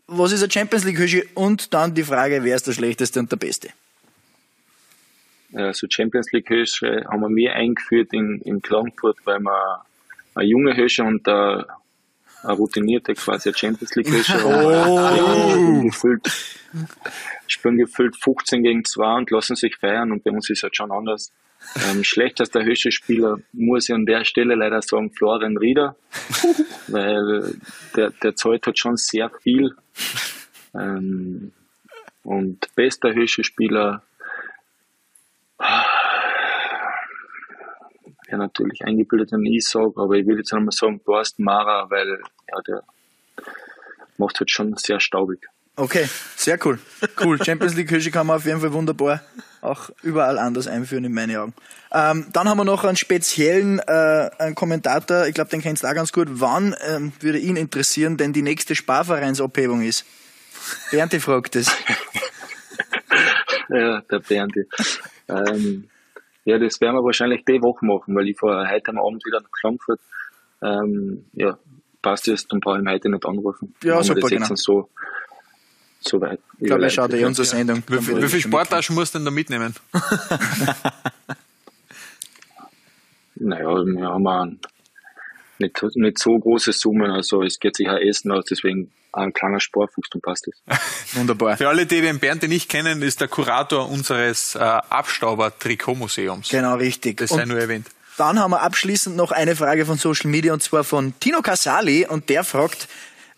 was 0.06 0.32
ist 0.32 0.42
ein 0.42 0.50
Champions 0.50 0.84
League 0.84 0.98
Hösche? 0.98 1.24
Und 1.34 1.72
dann 1.72 1.94
die 1.94 2.02
Frage, 2.02 2.44
wer 2.44 2.56
ist 2.56 2.66
der 2.66 2.72
schlechteste 2.72 3.18
und 3.20 3.32
der 3.32 3.36
beste? 3.36 3.68
Also 5.54 5.86
Champions 5.88 6.30
League 6.32 6.50
Hösche 6.50 7.04
haben 7.08 7.20
wir 7.20 7.30
mir 7.30 7.54
eingeführt 7.54 8.12
in, 8.12 8.40
in 8.44 8.60
Klagenfurt, 8.60 9.16
weil 9.24 9.40
wir 9.40 9.82
eine 10.34 10.46
junge 10.46 10.76
Hösche 10.76 11.02
und 11.02 11.26
eine, 11.26 11.66
eine 12.42 12.52
routinierte 12.52 13.14
quasi 13.14 13.48
eine 13.48 13.56
Champions 13.56 13.94
League 13.96 14.10
Hösche 14.10 14.38
oh. 14.44 15.82
gefüllt, 15.82 16.28
spielen 17.46 17.78
gefüllt 17.78 18.16
15 18.16 18.62
gegen 18.62 18.84
2 18.84 19.16
und 19.16 19.30
lassen 19.30 19.56
sich 19.56 19.76
feiern 19.76 20.12
und 20.12 20.22
bei 20.22 20.30
uns 20.30 20.50
ist 20.50 20.62
halt 20.62 20.76
schon 20.76 20.92
anders. 20.92 21.32
Ähm, 21.76 22.02
schlechtester 22.04 22.64
Hösche-Spieler 22.64 23.38
muss 23.52 23.88
ich 23.88 23.94
an 23.94 24.06
der 24.06 24.24
Stelle 24.24 24.54
leider 24.54 24.82
sagen 24.82 25.10
Florian 25.10 25.56
Rieder, 25.56 25.96
weil 26.88 27.54
der, 27.96 28.10
der 28.10 28.34
zahlt 28.34 28.66
halt 28.66 28.78
schon 28.78 28.96
sehr 28.96 29.30
viel. 29.42 29.74
Ähm, 30.74 31.52
und 32.22 32.74
bester 32.74 33.14
Hösche-Spieler 33.14 34.02
ja 38.30 38.36
natürlich 38.36 38.84
eingebildet 38.84 39.32
an 39.32 39.44
ich 39.44 39.66
sage, 39.66 39.94
aber 39.96 40.14
ich 40.14 40.26
will 40.26 40.36
jetzt 40.36 40.52
einmal 40.52 40.72
sagen 40.72 41.02
Thorsten 41.04 41.44
Mara, 41.44 41.88
weil 41.90 42.20
ja, 42.48 42.60
der 42.66 42.82
macht 44.18 44.38
halt 44.40 44.50
schon 44.50 44.76
sehr 44.76 45.00
staubig. 45.00 45.46
Okay, 45.76 46.08
sehr 46.36 46.58
cool. 46.64 46.78
Cool. 47.22 47.42
Champions 47.42 47.76
League 47.76 47.90
Hösche 47.90 48.10
kann 48.10 48.26
man 48.26 48.36
auf 48.36 48.44
jeden 48.44 48.60
Fall 48.60 48.72
wunderbar 48.72 49.22
auch 49.60 49.90
überall 50.02 50.38
anders 50.38 50.66
einführen, 50.66 51.04
in 51.04 51.12
meinen 51.12 51.36
Augen. 51.36 51.54
Ähm, 51.92 52.26
dann 52.32 52.48
haben 52.48 52.58
wir 52.58 52.64
noch 52.64 52.84
einen 52.84 52.96
speziellen 52.96 53.78
äh, 53.80 54.30
einen 54.38 54.54
Kommentator, 54.54 55.26
ich 55.26 55.34
glaube, 55.34 55.50
den 55.50 55.62
kennst 55.62 55.82
du 55.82 55.88
auch 55.88 55.94
ganz 55.94 56.12
gut. 56.12 56.28
Wann 56.30 56.74
ähm, 56.88 57.12
würde 57.20 57.38
ihn 57.38 57.56
interessieren, 57.56 58.16
denn 58.16 58.32
die 58.32 58.42
nächste 58.42 58.74
Sparvereinsabhebung 58.74 59.82
ist? 59.82 60.04
Bernte 60.90 61.20
fragt 61.20 61.56
es. 61.56 61.70
Ja, 63.68 64.00
der 64.00 64.18
Berndi. 64.20 64.64
Ähm, 65.28 65.88
ja, 66.44 66.58
das 66.58 66.80
werden 66.80 66.96
wir 66.96 67.04
wahrscheinlich 67.04 67.44
die 67.44 67.60
Woche 67.62 67.84
machen, 67.84 68.14
weil 68.14 68.28
ich 68.28 68.38
fahre 68.38 68.68
heute 68.70 68.90
am 68.90 68.98
Abend 68.98 69.24
wieder 69.26 69.40
nach 69.40 69.50
Frankfurt. 69.60 70.00
Ähm, 70.62 71.26
ja, 71.34 71.58
passt 72.00 72.28
es, 72.28 72.48
dann 72.48 72.60
brauche 72.60 72.76
ich 72.76 72.82
ihn 72.82 72.90
heute 72.90 73.10
nicht 73.10 73.26
anrufen. 73.26 73.74
Ja, 73.82 74.02
super, 74.02 74.28
jetzt 74.30 74.48
genau. 74.48 74.54
so, 74.54 74.88
so 76.08 76.20
weit. 76.20 76.40
Ich 76.58 76.66
glaube, 76.66 76.84
er 76.84 76.90
schaut 76.90 77.12
eh 77.14 77.24
unsere 77.24 77.46
Sendung. 77.46 77.82
Wie, 77.86 77.98
viel- 78.02 78.22
wie 78.22 78.28
viele 78.28 78.42
Sporttaschen 78.42 78.94
musst 78.94 79.14
du 79.14 79.18
denn 79.18 79.24
da 79.26 79.30
mitnehmen? 79.30 79.74
Naja, 83.40 83.68
wir 83.84 84.08
haben 84.08 84.26
einen, 84.26 84.60
nicht, 85.58 85.80
nicht 85.94 86.18
so 86.18 86.36
große 86.38 86.72
Summen, 86.72 87.10
also 87.10 87.42
es 87.42 87.58
geht 87.60 87.76
sich 87.76 87.88
auch 87.88 87.96
Essen 87.98 88.32
aus, 88.32 88.44
deswegen 88.50 88.90
ein 89.12 89.32
kleiner 89.32 89.60
Sparfuchs, 89.60 90.08
dann 90.10 90.20
passt 90.20 90.48
es. 90.48 90.60
Wunderbar. 91.16 91.56
Für 91.56 91.68
alle, 91.68 91.86
die 91.86 92.00
den 92.00 92.18
Bernd 92.18 92.42
nicht 92.48 92.68
kennen, 92.68 93.00
ist 93.02 93.20
der 93.20 93.28
Kurator 93.28 93.88
unseres 93.88 94.54
äh, 94.54 94.58
Abstauber-Trikotmuseums. 94.58 96.50
Genau, 96.50 96.74
richtig. 96.76 97.18
Das 97.18 97.30
Und 97.30 97.38
sei 97.38 97.44
nur 97.46 97.58
erwähnt. 97.58 97.86
Dann 98.16 98.38
haben 98.40 98.50
wir 98.50 98.62
abschließend 98.62 99.16
noch 99.16 99.30
eine 99.30 99.54
Frage 99.54 99.86
von 99.86 99.96
Social 99.96 100.28
Media 100.30 100.52
und 100.52 100.62
zwar 100.62 100.82
von 100.82 101.14
Tino 101.20 101.40
Casali 101.40 102.06
und 102.08 102.28
der 102.28 102.42
fragt, 102.42 102.88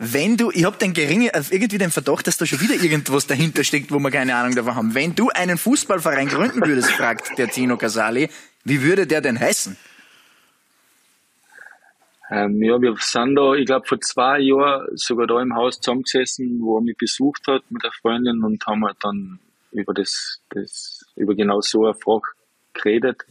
wenn 0.02 0.38
du, 0.38 0.50
ich 0.50 0.64
habe 0.64 0.78
den 0.78 0.94
geringe, 0.94 1.34
äh, 1.34 1.42
irgendwie 1.50 1.76
den 1.76 1.90
Verdacht, 1.90 2.26
dass 2.26 2.38
da 2.38 2.46
schon 2.46 2.58
wieder 2.62 2.74
irgendwas 2.74 3.26
dahinter 3.26 3.62
steckt, 3.64 3.92
wo 3.92 3.98
wir 3.98 4.10
keine 4.10 4.34
Ahnung 4.34 4.54
davon 4.54 4.74
haben. 4.74 4.94
Wenn 4.94 5.14
du 5.14 5.28
einen 5.28 5.58
Fußballverein 5.58 6.28
gründen 6.28 6.66
würdest, 6.66 6.90
fragt 6.92 7.36
der 7.38 7.48
Tino 7.48 7.76
Casali, 7.76 8.30
wie 8.64 8.82
würde 8.82 9.06
der 9.06 9.20
denn 9.20 9.38
heißen? 9.38 9.76
Ähm, 12.30 12.62
ja, 12.62 12.80
wir 12.80 12.96
sind 12.98 13.34
da, 13.34 13.52
ich 13.52 13.66
glaube, 13.66 13.86
vor 13.86 14.00
zwei 14.00 14.38
Jahren 14.38 14.86
sogar 14.96 15.26
da 15.26 15.42
im 15.42 15.54
Haus 15.54 15.80
zusammengesessen, 15.80 16.60
wo 16.62 16.78
er 16.78 16.80
mich 16.80 16.96
besucht 16.96 17.46
hat 17.46 17.62
mit 17.70 17.84
der 17.84 17.92
Freundin 17.92 18.42
und 18.42 18.66
haben 18.66 18.86
halt 18.86 18.96
dann 19.02 19.38
über 19.70 19.92
das, 19.92 20.40
das, 20.48 21.04
über 21.14 21.34
genau 21.34 21.60
so 21.60 21.84
eine 21.84 21.94
Frage 21.94 22.28
geredet 22.72 23.26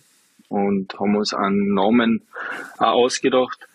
und 0.49 0.93
haben 0.99 1.15
uns 1.15 1.33
einen 1.33 1.73
Namen 1.73 2.27
auch 2.77 3.05
ausgedacht. 3.05 3.68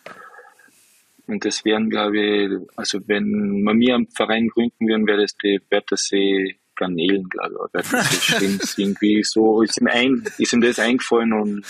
Und 1.26 1.44
das 1.44 1.64
wären, 1.64 1.88
glaube 1.90 2.18
ich, 2.18 2.50
also 2.76 3.00
wenn 3.06 3.62
wir 3.62 3.74
mir 3.74 3.94
einen 3.94 4.08
Verein 4.08 4.48
gründen 4.48 4.86
würden, 4.86 5.06
wäre 5.06 5.22
das 5.22 5.36
die 5.42 5.60
Wörthersee 5.70 6.58
Garnelen, 6.76 7.28
glaube 7.28 7.54
ich. 7.54 7.60
oder 7.60 7.84
Wörthersee 7.84 8.20
Schwimms, 8.20 8.78
irgendwie 8.78 9.22
so 9.22 9.62
ist 9.62 9.80
ihm, 9.80 9.86
ein, 9.86 10.24
ist 10.38 10.52
ihm 10.52 10.60
das 10.60 10.78
eingefallen 10.78 11.32
und 11.32 11.64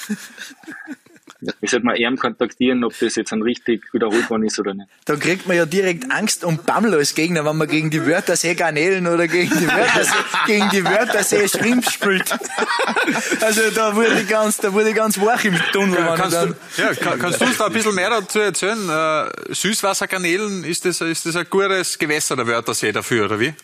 ich 1.61 1.71
sollte 1.71 1.87
mal 1.87 2.01
eher 2.01 2.15
kontaktieren, 2.17 2.85
ob 2.85 2.99
das 2.99 3.17
jetzt 3.17 3.33
ein 3.33 3.43
richtig 3.43 3.83
wiederholt 3.93 4.29
worden 4.31 4.45
ist 4.45 4.59
oder 4.59 4.75
nicht. 4.75 4.89
Da 5.05 5.17
kriegt 5.17 5.47
man 5.47 5.57
ja 5.57 5.67
direkt 5.67 6.11
Angst 6.11 6.45
und 6.45 6.65
Bammel 6.67 6.95
als 6.95 7.15
Gegner, 7.15 7.45
wenn 7.45 7.57
man 7.57 7.69
gegen 7.69 7.91
die 7.91 8.05
Wörthersee 8.07 8.55
Garnelen 8.55 9.07
oder 9.07 9.27
gegen 9.29 9.51
die 9.59 9.67
Wörthersee, 9.69 10.15
gegen 10.47 10.71
die 10.71 10.85
Wörthersee 10.85 11.49
Schrimps 11.49 11.93
spielt. 11.93 12.31
Also 13.41 13.71
da 13.75 13.95
wurde 13.95 14.21
ich 14.21 14.29
ganz, 14.29 14.57
da 14.59 14.73
wurde 14.73 14.91
ich 14.91 14.95
ganz 14.95 15.21
wach 15.21 15.45
im 15.45 15.57
Tunnel. 15.73 15.99
ich 15.99 16.15
Kannst 16.21 16.37
dann- 16.37 16.55
du, 16.77 16.83
ja, 16.83 16.95
kann, 16.95 17.19
kannst 17.19 17.41
du 17.41 17.45
uns 17.47 17.57
da 17.59 17.67
ein 17.67 17.73
bisschen 17.73 17.95
mehr 17.95 18.11
dazu 18.11 18.39
erzählen? 18.41 18.89
Äh, 18.89 19.55
Süßwassergarnelen, 19.55 20.65
ist 20.65 20.85
das, 20.85 21.01
ist 21.01 21.27
das 21.27 21.37
ein 21.37 21.47
gutes 21.51 21.99
Gewässer 21.99 22.37
der 22.37 22.47
Wörthersee 22.47 22.93
dafür, 22.93 23.27
oder 23.27 23.41
wie? 23.41 23.55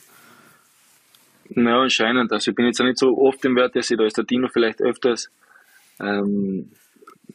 Ja, 1.55 1.81
anscheinend. 1.81 2.33
Also 2.33 2.51
ich 2.51 2.55
bin 2.57 2.67
jetzt 2.67 2.81
auch 2.81 2.85
nicht 2.85 2.99
so 2.99 3.17
oft 3.19 3.45
im 3.45 3.57
Wörthersee, 3.57 3.97
da 3.97 4.05
ist 4.05 4.17
der 4.17 4.25
Dino 4.25 4.49
vielleicht 4.53 4.81
öfters. 4.81 5.29
Ähm, 6.01 6.71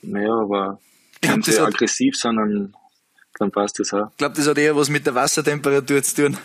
naja, 0.07 0.33
aber 0.33 0.79
wenn 1.21 1.41
das 1.41 1.55
sie 1.55 1.61
hat- 1.61 1.67
aggressiv 1.69 2.15
sind, 2.15 2.35
dann, 2.37 2.75
dann 3.39 3.51
passt 3.51 3.79
das 3.79 3.93
auch. 3.93 4.09
Ich 4.11 4.17
glaube, 4.17 4.35
das 4.35 4.47
hat 4.47 4.57
eher 4.57 4.75
was 4.75 4.89
mit 4.89 5.05
der 5.05 5.15
Wassertemperatur 5.15 6.03
zu 6.03 6.15
tun. 6.15 6.37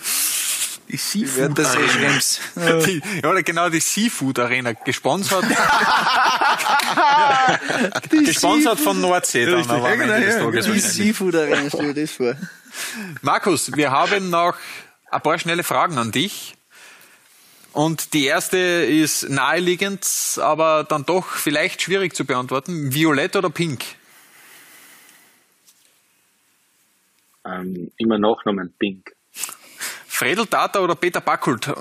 Die 0.89 0.99
Die 1.15 1.37
Wörthersee 1.37 1.89
Schrimps. 1.89 2.41
Die, 2.57 3.01
ja, 3.23 3.31
oder 3.31 3.45
genau 3.45 3.69
die 3.69 3.79
Seafood 3.79 4.41
Arena, 4.41 4.73
gesponsert. 4.73 5.45
gesponsert 8.11 8.81
von 8.81 9.01
Nordsee 9.01 9.47
dann, 9.47 9.69
aber 9.71 9.89
am 9.89 10.01
Ende 10.01 10.21
des 10.21 10.37
Tages 10.39 10.67
Die. 10.67 10.81
Seafood 10.81 11.35
Arena, 11.37 11.69
stell 11.69 11.95
dir 11.95 12.03
das 12.03 12.11
vor. 12.13 12.35
Markus, 13.23 13.75
wir 13.77 13.91
haben 13.91 14.31
noch 14.31 14.55
ein 15.11 15.21
paar 15.21 15.39
schnelle 15.39 15.63
Fragen 15.63 15.99
an 15.99 16.11
dich. 16.13 16.55
Und 17.73 18.15
die 18.15 18.25
erste 18.25 18.59
ist 18.59 19.29
naheliegend, 19.29 20.07
aber 20.41 20.85
dann 20.85 21.05
doch 21.05 21.27
vielleicht 21.27 21.83
schwierig 21.83 22.15
zu 22.15 22.25
beantworten. 22.25 22.93
Violett 22.93 23.37
oder 23.37 23.51
pink? 23.51 23.85
Ähm, 27.45 27.91
immer 27.97 28.19
Nachnamen 28.19 28.75
Pink. 28.79 29.13
Fredel 30.07 30.47
Tata 30.47 30.81
oder 30.81 30.97
Peter 30.97 31.21
Backult? 31.21 31.73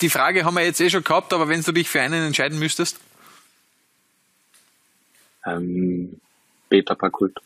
Die 0.00 0.10
Frage 0.10 0.44
haben 0.44 0.54
wir 0.54 0.64
jetzt 0.64 0.80
eh 0.80 0.90
schon 0.90 1.02
gehabt, 1.02 1.32
aber 1.32 1.48
wenn 1.48 1.62
du 1.62 1.72
dich 1.72 1.88
für 1.88 2.00
einen 2.00 2.24
entscheiden 2.24 2.58
müsstest? 2.58 3.00
Ähm, 5.44 6.20
Peter 6.68 6.94
Pakult. 6.94 7.36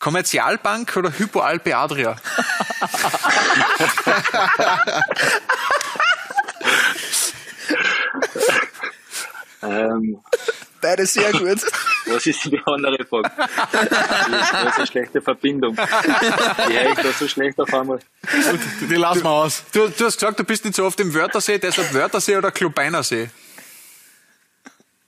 Kommerzialbank 0.00 0.96
oder 0.96 1.16
Hypo 1.16 1.40
Alpe 1.40 1.76
Adria? 1.76 2.16
Ähm, 9.62 10.18
Beide 10.80 11.06
sehr 11.06 11.30
gut. 11.32 11.62
was 12.06 12.26
ist 12.26 12.44
die 12.44 12.60
andere 12.64 13.04
Frage? 13.04 13.30
Das 13.72 14.48
ist 14.50 14.54
eine 14.78 14.86
schlechte 14.86 15.20
Verbindung. 15.22 15.74
Die 15.76 15.80
höre 15.80 16.90
ich 16.92 16.98
da 16.98 17.12
so 17.12 17.28
schlecht 17.28 17.60
auf 17.60 17.72
einmal. 17.72 18.00
Die 18.80 18.94
lassen 18.96 19.22
wir 19.22 19.30
aus. 19.30 19.62
Du, 19.72 19.88
du 19.88 20.04
hast 20.04 20.18
gesagt, 20.18 20.40
du 20.40 20.44
bist 20.44 20.64
nicht 20.64 20.74
so 20.74 20.84
oft 20.84 20.98
im 21.00 21.14
Wörthersee, 21.14 21.58
deshalb 21.58 21.94
Wörthersee 21.94 22.36
oder 22.36 22.50
Klubeinersee? 22.50 23.30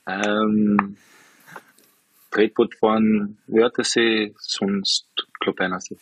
Ähm, 0.06 0.96
Tretboot 2.30 2.74
fahren 2.76 3.38
Wörthersee, 3.46 4.34
sonst 4.38 5.06
Club 5.40 5.60
Einersee. 5.60 5.96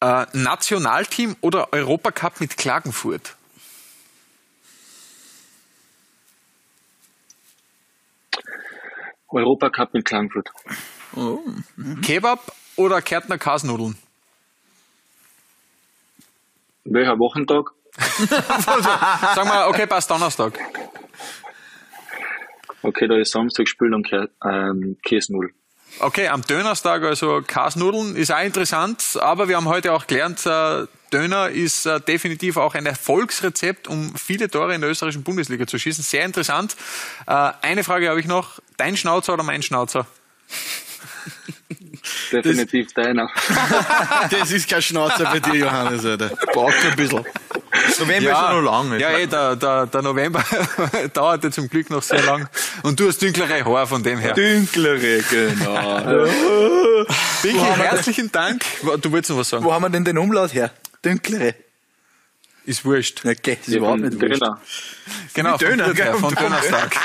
Äh, 0.00 0.26
Nationalteam 0.32 1.36
oder 1.40 1.72
Europacup 1.72 2.40
mit 2.40 2.56
Klagenfurt? 2.56 3.36
Europacup 9.32 9.94
mit 9.94 10.04
Klagenfurt. 10.04 10.48
Kebab 12.02 12.52
oder 12.76 13.02
Kärtner 13.02 13.38
Kasnudeln? 13.38 13.96
Welcher 16.84 17.18
Wochentag? 17.18 17.70
Sagen 17.96 19.48
wir, 19.48 19.66
okay, 19.68 19.86
passt 19.86 20.10
Donnerstag. 20.10 20.58
Okay, 22.82 23.06
da 23.08 23.16
ist 23.18 23.32
Samstag 23.32 23.64
gespielt 23.64 23.92
und 23.94 24.06
Kä- 24.06 24.28
ähm, 24.44 24.96
Käsnull. 25.04 25.52
Okay, 25.98 26.28
am 26.28 26.42
Dönerstag, 26.42 27.02
also 27.02 27.42
Kasnudeln 27.46 28.14
ist 28.16 28.30
auch 28.32 28.42
interessant, 28.42 29.18
aber 29.20 29.48
wir 29.48 29.56
haben 29.56 29.68
heute 29.68 29.92
auch 29.92 30.06
gelernt, 30.06 30.46
äh, 30.46 30.86
Döner 31.12 31.48
ist 31.50 31.84
äh, 31.86 32.00
definitiv 32.00 32.56
auch 32.56 32.74
ein 32.74 32.86
Erfolgsrezept, 32.86 33.88
um 33.88 34.14
viele 34.14 34.48
Tore 34.48 34.74
in 34.74 34.80
der 34.80 34.90
österreichischen 34.90 35.24
Bundesliga 35.24 35.66
zu 35.66 35.76
schießen. 35.78 36.04
Sehr 36.04 36.24
interessant. 36.24 36.76
Äh, 37.26 37.50
eine 37.62 37.82
Frage 37.82 38.08
habe 38.08 38.20
ich 38.20 38.26
noch. 38.26 38.60
Dein 38.80 38.96
Schnauzer 38.96 39.34
oder 39.34 39.42
mein 39.42 39.62
Schnauzer? 39.62 40.06
Definitiv 42.32 42.94
deiner. 42.94 43.28
Das 44.30 44.50
ist 44.52 44.70
kein 44.70 44.80
Schnauzer 44.80 45.24
bei 45.24 45.38
dir, 45.38 45.54
Johannes, 45.54 46.06
Alter. 46.06 46.30
Braucht 46.54 46.82
ein 46.86 46.96
bisschen. 46.96 47.22
November 47.98 48.30
ist 48.30 48.38
ja 48.38 48.54
noch 48.54 48.62
lang. 48.62 48.98
Ja, 48.98 49.10
eh, 49.10 49.26
der, 49.26 49.56
der, 49.56 49.86
der 49.86 50.00
November 50.00 50.42
dauerte 51.12 51.50
zum 51.50 51.68
Glück 51.68 51.90
noch 51.90 52.02
sehr 52.02 52.22
lang. 52.22 52.48
Und 52.82 52.98
du 52.98 53.06
hast 53.06 53.20
dünklere 53.20 53.66
Haare 53.66 53.86
von 53.86 54.02
dem 54.02 54.18
her. 54.18 54.32
Dünklere, 54.32 55.22
genau. 55.28 56.24
Vicky, 57.42 57.58
herzlichen 57.58 58.32
Dank. 58.32 58.64
Du 59.02 59.12
wolltest 59.12 59.30
noch 59.30 59.38
was 59.38 59.50
sagen? 59.50 59.62
Wo 59.62 59.74
haben 59.74 59.82
wir 59.82 59.90
denn 59.90 60.06
den 60.06 60.16
Umlaut 60.16 60.54
her? 60.54 60.70
Dünklere. 61.04 61.54
Ist 62.64 62.84
wurscht. 62.84 63.24
Okay, 63.24 63.58
ist 63.60 63.68
überhaupt 63.68 64.00
nicht 64.00 64.20
wurscht. 64.20 64.42
Döner. 64.42 64.60
Genau, 65.34 65.58
von, 65.58 65.68
Döner, 65.68 65.94
Döner, 65.94 66.14
von 66.14 66.34
Dönerstag. 66.34 66.96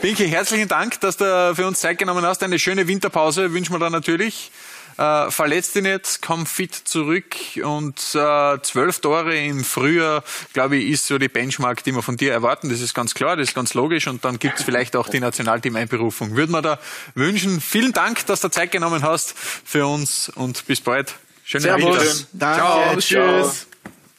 Pinky, 0.00 0.28
herzlichen 0.28 0.68
Dank, 0.68 1.00
dass 1.00 1.16
du 1.16 1.54
für 1.54 1.66
uns 1.66 1.80
Zeit 1.80 1.98
genommen 1.98 2.24
hast. 2.24 2.42
Eine 2.42 2.58
schöne 2.58 2.88
Winterpause 2.88 3.52
wünschen 3.52 3.74
wir 3.74 3.78
dir 3.78 3.90
natürlich. 3.90 4.50
Äh, 4.98 5.30
verletzt 5.30 5.74
dich 5.74 5.82
nicht, 5.82 6.20
komm 6.22 6.46
fit 6.46 6.74
zurück 6.74 7.36
und 7.62 7.98
äh, 8.14 8.62
zwölf 8.62 9.00
Tore 9.00 9.36
im 9.36 9.62
Frühjahr, 9.62 10.24
glaube 10.54 10.76
ich, 10.76 10.90
ist 10.90 11.06
so 11.06 11.18
die 11.18 11.28
Benchmark, 11.28 11.84
die 11.84 11.92
wir 11.92 12.00
von 12.00 12.16
dir 12.16 12.32
erwarten. 12.32 12.70
Das 12.70 12.80
ist 12.80 12.94
ganz 12.94 13.12
klar, 13.12 13.36
das 13.36 13.48
ist 13.48 13.54
ganz 13.54 13.74
logisch 13.74 14.06
und 14.06 14.24
dann 14.24 14.38
gibt's 14.38 14.62
vielleicht 14.62 14.96
auch 14.96 15.10
die 15.10 15.20
Nationalteam-Einberufung. 15.20 16.34
Würden 16.34 16.52
wir 16.52 16.62
da 16.62 16.78
wünschen. 17.14 17.60
Vielen 17.60 17.92
Dank, 17.92 18.24
dass 18.24 18.40
du 18.40 18.48
Zeit 18.48 18.72
genommen 18.72 19.02
hast 19.02 19.34
für 19.36 19.86
uns 19.86 20.30
und 20.30 20.66
bis 20.66 20.80
bald. 20.80 21.14
Schönen 21.44 21.62
Servus. 21.62 21.98
Winter. 21.98 22.26
Danke, 22.32 23.00
Ciao. 23.02 23.42
tschüss. 23.42 23.66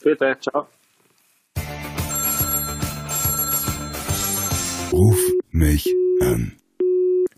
Bitte, 0.07 0.37
ciao. 0.39 0.69
Ruf 4.93 5.19
mich 5.51 5.85
an. 6.21 6.55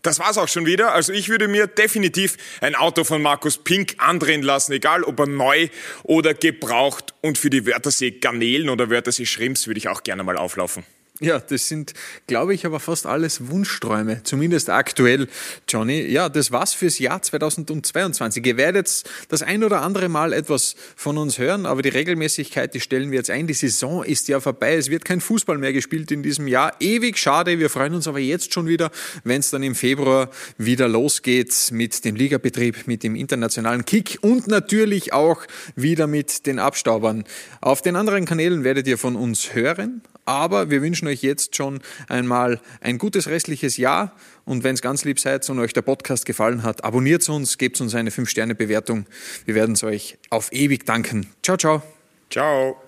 Das 0.04 0.20
war's 0.20 0.38
auch 0.38 0.48
schon 0.48 0.68
wieder. 0.68 0.94
Also 0.94 1.12
ich 1.12 1.30
würde 1.30 1.48
mir 1.48 1.66
definitiv 1.66 2.38
ein 2.62 2.76
Auto 2.76 3.04
von 3.04 3.24
Markus 3.24 3.58
Pink 3.58 3.96
andrehen 3.98 4.44
lassen, 4.44 4.74
egal 4.74 5.04
ob 5.04 5.20
er 5.20 5.26
neu 5.26 5.70
oder 6.04 6.36
gebraucht. 6.36 7.16
Und 7.22 7.40
für 7.40 7.50
die 7.50 7.66
Wörthersee 7.66 8.12
Garnelen 8.12 8.70
oder 8.70 8.92
Wörthersee 8.92 9.26
Schrimps 9.26 9.66
würde 9.66 9.80
ich 9.80 9.90
auch 9.90 10.04
gerne 10.04 10.24
mal 10.24 10.38
auflaufen. 10.38 10.86
Ja, 11.22 11.40
das 11.40 11.68
sind, 11.68 11.94
glaube 12.28 12.54
ich, 12.54 12.66
aber 12.66 12.80
fast 12.80 13.06
alles 13.06 13.50
Wunschträume, 13.50 14.24
zumindest 14.24 14.70
aktuell, 14.70 15.28
Johnny. 15.68 16.02
Ja, 16.02 16.30
das 16.30 16.54
war's 16.54 16.74
fürs 16.74 16.98
Jahr 16.98 17.22
2022. 17.22 18.46
Ihr 18.46 18.56
werdet 18.56 19.04
das 19.28 19.42
ein 19.42 19.66
oder 19.66 19.82
andere 19.82 20.08
Mal 20.08 20.32
etwas 20.32 20.76
von 20.96 21.18
uns 21.18 21.38
hören, 21.38 21.66
aber 21.66 21.82
die 21.82 21.90
Regelmäßigkeit, 21.90 22.74
die 22.74 22.80
stellen 22.80 23.12
wir 23.12 23.18
jetzt 23.18 23.30
ein. 23.32 23.48
Die 23.48 23.54
Saison 23.54 24.06
ist 24.06 24.30
ja 24.30 24.40
vorbei. 24.40 24.76
Es 24.76 24.90
wird 24.90 25.04
kein 25.04 25.20
Fußball 25.20 25.58
mehr 25.58 25.74
gespielt 25.74 26.10
in 26.10 26.24
diesem 26.24 26.48
Jahr. 26.48 26.74
Ewig 26.80 27.18
schade. 27.18 27.60
Wir 27.60 27.70
freuen 27.70 27.96
uns 27.96 28.08
aber 28.08 28.20
jetzt 28.20 28.54
schon 28.54 28.68
wieder, 28.68 28.90
wenn 29.26 29.42
es 29.42 29.50
dann 29.50 29.62
im 29.62 29.76
Februar 29.76 30.30
wieder 30.58 30.88
losgeht 30.88 31.54
mit 31.74 32.06
dem 32.06 32.16
Ligabetrieb, 32.16 32.88
mit 32.88 33.04
dem 33.04 33.16
internationalen 33.16 33.84
Kick 33.84 34.20
und 34.22 34.48
natürlich 34.48 35.12
auch 35.12 35.42
wieder 35.76 36.08
mit 36.08 36.46
den 36.46 36.60
Abstaubern. 36.60 37.26
Auf 37.60 37.82
den 37.82 37.98
anderen 37.98 38.24
Kanälen 38.24 38.64
werdet 38.64 38.88
ihr 38.88 38.98
von 38.98 39.18
uns 39.18 39.54
hören. 39.54 40.02
Aber 40.30 40.70
wir 40.70 40.84
wünschen 40.84 41.08
euch 41.08 41.24
jetzt 41.24 41.56
schon 41.56 41.80
einmal 42.08 42.62
ein 42.82 43.00
gutes 43.00 43.28
restliches 43.30 43.78
Jahr. 43.78 44.16
Und 44.46 44.64
wenn 44.64 44.76
es 44.76 44.84
ganz 44.84 45.04
lieb 45.04 45.20
seid 45.20 45.50
und 45.50 45.58
euch 45.58 45.74
der 45.74 45.82
Podcast 45.82 46.28
gefallen 46.28 46.62
hat, 46.62 46.84
abonniert 46.84 47.28
uns, 47.30 47.58
gebt 47.58 47.82
uns 47.82 47.96
eine 47.96 48.12
5-Sterne-Bewertung. 48.12 49.08
Wir 49.46 49.56
werden 49.56 49.74
es 49.74 49.84
euch 49.84 50.20
auf 50.30 50.54
ewig 50.54 50.86
danken. 50.86 51.26
Ciao, 51.42 51.58
ciao. 51.58 51.82
Ciao. 52.30 52.80